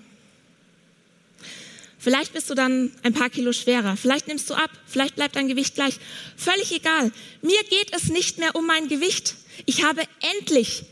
Vielleicht 2.06 2.34
bist 2.34 2.50
du 2.52 2.54
dann 2.54 2.92
ein 3.02 3.14
paar 3.14 3.32
Kilo 3.32 3.52
schwerer, 3.52 3.98
vielleicht 3.98 4.28
nimmst 4.28 4.48
du 4.50 4.54
ab, 4.54 4.70
vielleicht 4.86 5.16
bleibt 5.16 5.36
dein 5.36 5.48
Gewicht 5.48 5.74
gleich. 5.74 5.98
Völlig 6.38 6.72
egal. 6.72 7.12
Mir 7.42 7.60
geht 7.70 7.96
es 7.96 8.10
nicht 8.10 8.38
mehr 8.38 8.56
um 8.56 8.68
mein 8.68 8.88
Gewicht. 8.88 9.36
Ich 9.66 9.84
habe 9.84 10.04
endlich, 10.38 10.84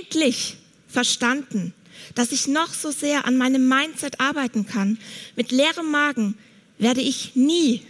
endlich 0.00 0.56
verstanden, 0.88 1.72
dass 2.14 2.32
ich 2.32 2.46
noch 2.46 2.72
so 2.74 2.90
sehr 2.90 3.26
an 3.26 3.36
meinem 3.36 3.68
Mindset 3.68 4.20
arbeiten 4.20 4.66
kann. 4.66 4.98
Mit 5.36 5.52
leerem 5.52 5.90
Magen 5.90 6.36
werde 6.78 7.00
ich 7.00 7.34
nie 7.36 7.82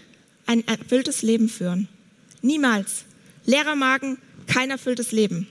ein 0.47 0.66
erfülltes 0.66 1.23
Leben 1.23 1.49
führen. 1.49 1.88
Niemals. 2.42 3.05
Leerer 3.45 3.77
Magen, 3.77 4.19
kein 4.47 4.71
erfülltes 4.71 5.12
Leben. 5.12 5.47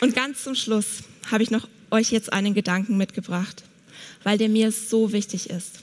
Und 0.00 0.16
ganz 0.16 0.42
zum 0.42 0.54
Schluss 0.54 1.04
habe 1.30 1.44
ich 1.44 1.50
noch 1.50 1.68
euch 1.90 2.10
jetzt 2.10 2.32
einen 2.32 2.54
Gedanken 2.54 2.96
mitgebracht, 2.96 3.62
weil 4.24 4.36
der 4.36 4.48
mir 4.48 4.72
so 4.72 5.12
wichtig 5.12 5.48
ist. 5.48 5.80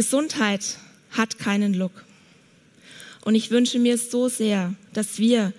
Gesundheit 0.00 0.78
hat 1.10 1.38
keinen 1.38 1.74
Look. 1.74 2.06
Und 3.20 3.34
ich 3.34 3.50
wünsche 3.50 3.78
mir 3.78 3.98
so 3.98 4.30
sehr, 4.30 4.72
dass 4.94 5.18
wir 5.18 5.52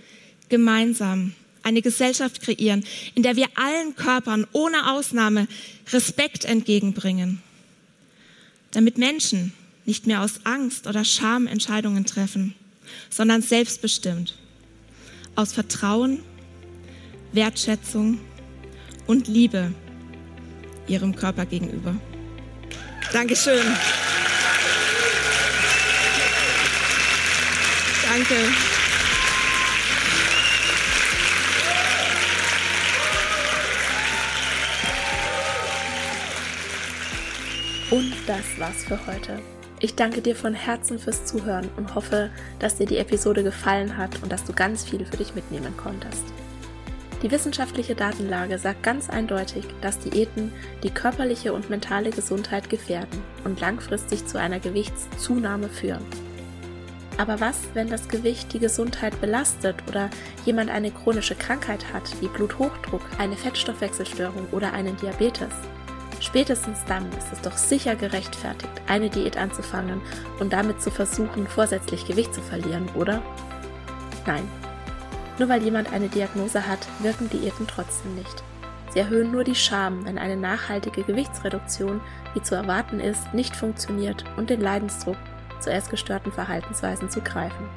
gemeinsam 0.50 1.36
eine 1.62 1.84
Gesellschaft 1.84 2.42
kreieren, 2.42 2.84
in 3.14 3.22
der 3.22 3.36
wir 3.36 3.46
allen 3.54 3.96
Körpern 3.96 4.48
ohne 4.52 4.94
Ausnahme 4.94 5.48
Respekt 5.94 6.46
entgegenbringen, 6.46 7.40
damit 8.72 8.98
Menschen 8.98 9.54
nicht 9.86 10.08
mehr 10.08 10.24
aus 10.24 10.40
Angst 10.44 10.88
oder 10.88 11.06
Scham 11.06 11.46
Entscheidungen 11.46 12.08
treffen, 12.08 12.56
sondern 13.12 13.44
selbstbestimmt, 13.44 14.40
aus 15.36 15.54
Vertrauen, 15.54 16.24
Wertschätzung 17.32 18.20
und 19.06 19.28
Liebe 19.28 19.72
ihrem 20.88 21.16
Körper 21.16 21.46
gegenüber. 21.46 21.96
Dankeschön. 23.14 23.62
Danke. 28.14 28.36
Und 37.90 38.14
das 38.28 38.60
war's 38.60 38.84
für 38.84 39.00
heute. 39.08 39.40
Ich 39.80 39.96
danke 39.96 40.22
dir 40.22 40.36
von 40.36 40.54
Herzen 40.54 41.00
fürs 41.00 41.24
Zuhören 41.24 41.70
und 41.78 41.96
hoffe, 41.96 42.32
dass 42.60 42.76
dir 42.76 42.86
die 42.86 42.98
Episode 42.98 43.44
gefallen 43.44 43.96
hat 43.96 44.22
und 44.22 44.30
dass 44.30 44.44
du 44.44 44.52
ganz 44.52 44.84
viel 44.84 45.06
für 45.06 45.16
dich 45.16 45.34
mitnehmen 45.34 45.74
konntest. 45.78 46.26
Die 47.24 47.32
wissenschaftliche 47.32 47.96
Datenlage 47.96 48.58
sagt 48.58 48.84
ganz 48.84 49.10
eindeutig, 49.10 49.64
dass 49.80 50.00
Diäten 50.00 50.52
die 50.84 50.90
körperliche 50.90 51.54
und 51.54 51.70
mentale 51.70 52.10
Gesundheit 52.10 52.70
gefährden 52.70 53.24
und 53.46 53.62
langfristig 53.62 54.26
zu 54.26 54.38
einer 54.38 54.60
Gewichtszunahme 54.60 55.70
führen. 55.70 56.06
Aber 57.22 57.40
was, 57.40 57.60
wenn 57.76 57.88
das 57.88 58.08
Gewicht 58.08 58.52
die 58.52 58.58
Gesundheit 58.58 59.22
belastet 59.22 59.76
oder 59.88 60.10
jemand 60.44 60.72
eine 60.72 60.90
chronische 60.90 61.36
Krankheit 61.36 61.94
hat, 61.94 62.20
wie 62.20 62.28
Bluthochdruck, 62.28 63.04
eine 63.20 63.38
Fettstoffwechselstörung 63.38 64.48
oder 64.52 64.74
einen 64.74 64.98
Diabetes? 64.98 65.54
Spätestens 66.20 66.80
dann 66.88 67.08
ist 67.20 67.32
es 67.32 67.40
doch 67.42 67.56
sicher 67.56 67.96
gerechtfertigt, 67.96 68.74
eine 68.88 69.12
Diät 69.12 69.38
anzufangen 69.38 70.02
und 70.40 70.52
damit 70.52 70.82
zu 70.82 70.90
versuchen, 70.90 71.46
vorsätzlich 71.46 72.08
Gewicht 72.08 72.34
zu 72.34 72.42
verlieren, 72.42 72.90
oder? 72.96 73.22
Nein. 74.26 74.50
Nur 75.38 75.48
weil 75.48 75.62
jemand 75.62 75.94
eine 75.94 76.08
Diagnose 76.08 76.68
hat, 76.68 76.88
wirken 77.02 77.30
Diäten 77.30 77.68
trotzdem 77.68 78.16
nicht. 78.16 78.44
Sie 78.96 79.00
erhöhen 79.00 79.32
nur 79.32 79.44
die 79.44 79.54
Scham, 79.54 80.06
wenn 80.06 80.18
eine 80.18 80.38
nachhaltige 80.38 81.04
Gewichtsreduktion, 81.04 82.02
wie 82.34 82.42
zu 82.42 82.56
erwarten 82.56 83.00
ist, 83.00 83.32
nicht 83.36 83.56
funktioniert 83.56 84.26
und 84.38 84.50
den 84.50 84.60
Leidensdruck 84.60 85.18
zu 85.62 85.72
essgestörten 85.72 86.32
Verhaltensweisen 86.32 87.10
zu 87.10 87.22
greifen. 87.22 87.70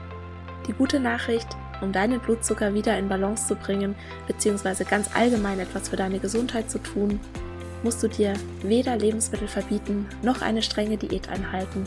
Die 0.66 0.72
gute 0.72 1.00
Nachricht, 1.00 1.48
um 1.80 1.92
deinen 1.92 2.20
Blutzucker 2.20 2.72
wieder 2.74 2.98
in 2.98 3.08
Balance 3.08 3.46
zu 3.46 3.54
bringen, 3.54 3.94
beziehungsweise 4.26 4.84
ganz 4.84 5.14
allgemein 5.14 5.60
etwas 5.60 5.88
für 5.88 5.96
deine 5.96 6.18
Gesundheit 6.18 6.70
zu 6.70 6.78
tun, 6.78 7.20
musst 7.82 8.02
du 8.02 8.08
dir 8.08 8.32
weder 8.62 8.96
Lebensmittel 8.96 9.46
verbieten 9.46 10.06
noch 10.22 10.40
eine 10.40 10.62
strenge 10.62 10.96
Diät 10.96 11.28
einhalten 11.28 11.84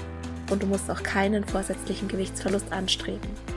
und 0.51 0.61
du 0.61 0.67
musst 0.67 0.89
auch 0.91 1.01
keinen 1.01 1.43
vorsätzlichen 1.43 2.07
Gewichtsverlust 2.07 2.71
anstreben. 2.71 3.56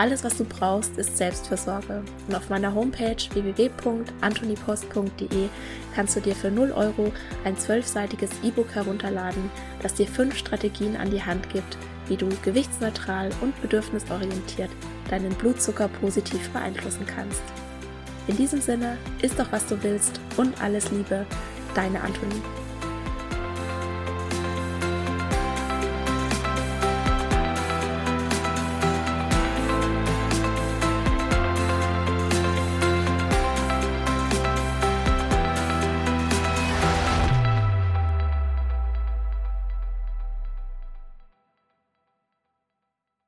Alles, 0.00 0.24
was 0.24 0.36
du 0.38 0.44
brauchst, 0.44 0.96
ist 0.96 1.18
Selbstversorge. 1.18 2.02
Und 2.26 2.34
auf 2.34 2.48
meiner 2.48 2.74
Homepage 2.74 3.18
www.antonipost.de 3.34 5.48
kannst 5.94 6.16
du 6.16 6.20
dir 6.20 6.34
für 6.34 6.50
0 6.50 6.72
Euro 6.72 7.12
ein 7.44 7.58
zwölfseitiges 7.58 8.30
E-Book 8.42 8.74
herunterladen, 8.74 9.50
das 9.82 9.92
dir 9.92 10.06
fünf 10.06 10.38
Strategien 10.38 10.96
an 10.96 11.10
die 11.10 11.22
Hand 11.22 11.50
gibt, 11.50 11.76
wie 12.08 12.16
du 12.16 12.30
gewichtsneutral 12.42 13.28
und 13.42 13.60
bedürfnisorientiert 13.60 14.70
deinen 15.10 15.34
Blutzucker 15.34 15.88
positiv 15.88 16.48
beeinflussen 16.48 17.04
kannst. 17.04 17.42
In 18.26 18.38
diesem 18.38 18.62
Sinne, 18.62 18.96
isst 19.20 19.38
doch 19.38 19.52
was 19.52 19.66
du 19.66 19.82
willst 19.82 20.18
und 20.38 20.62
alles 20.62 20.90
Liebe, 20.90 21.26
deine 21.74 22.00
Antonie. 22.00 22.40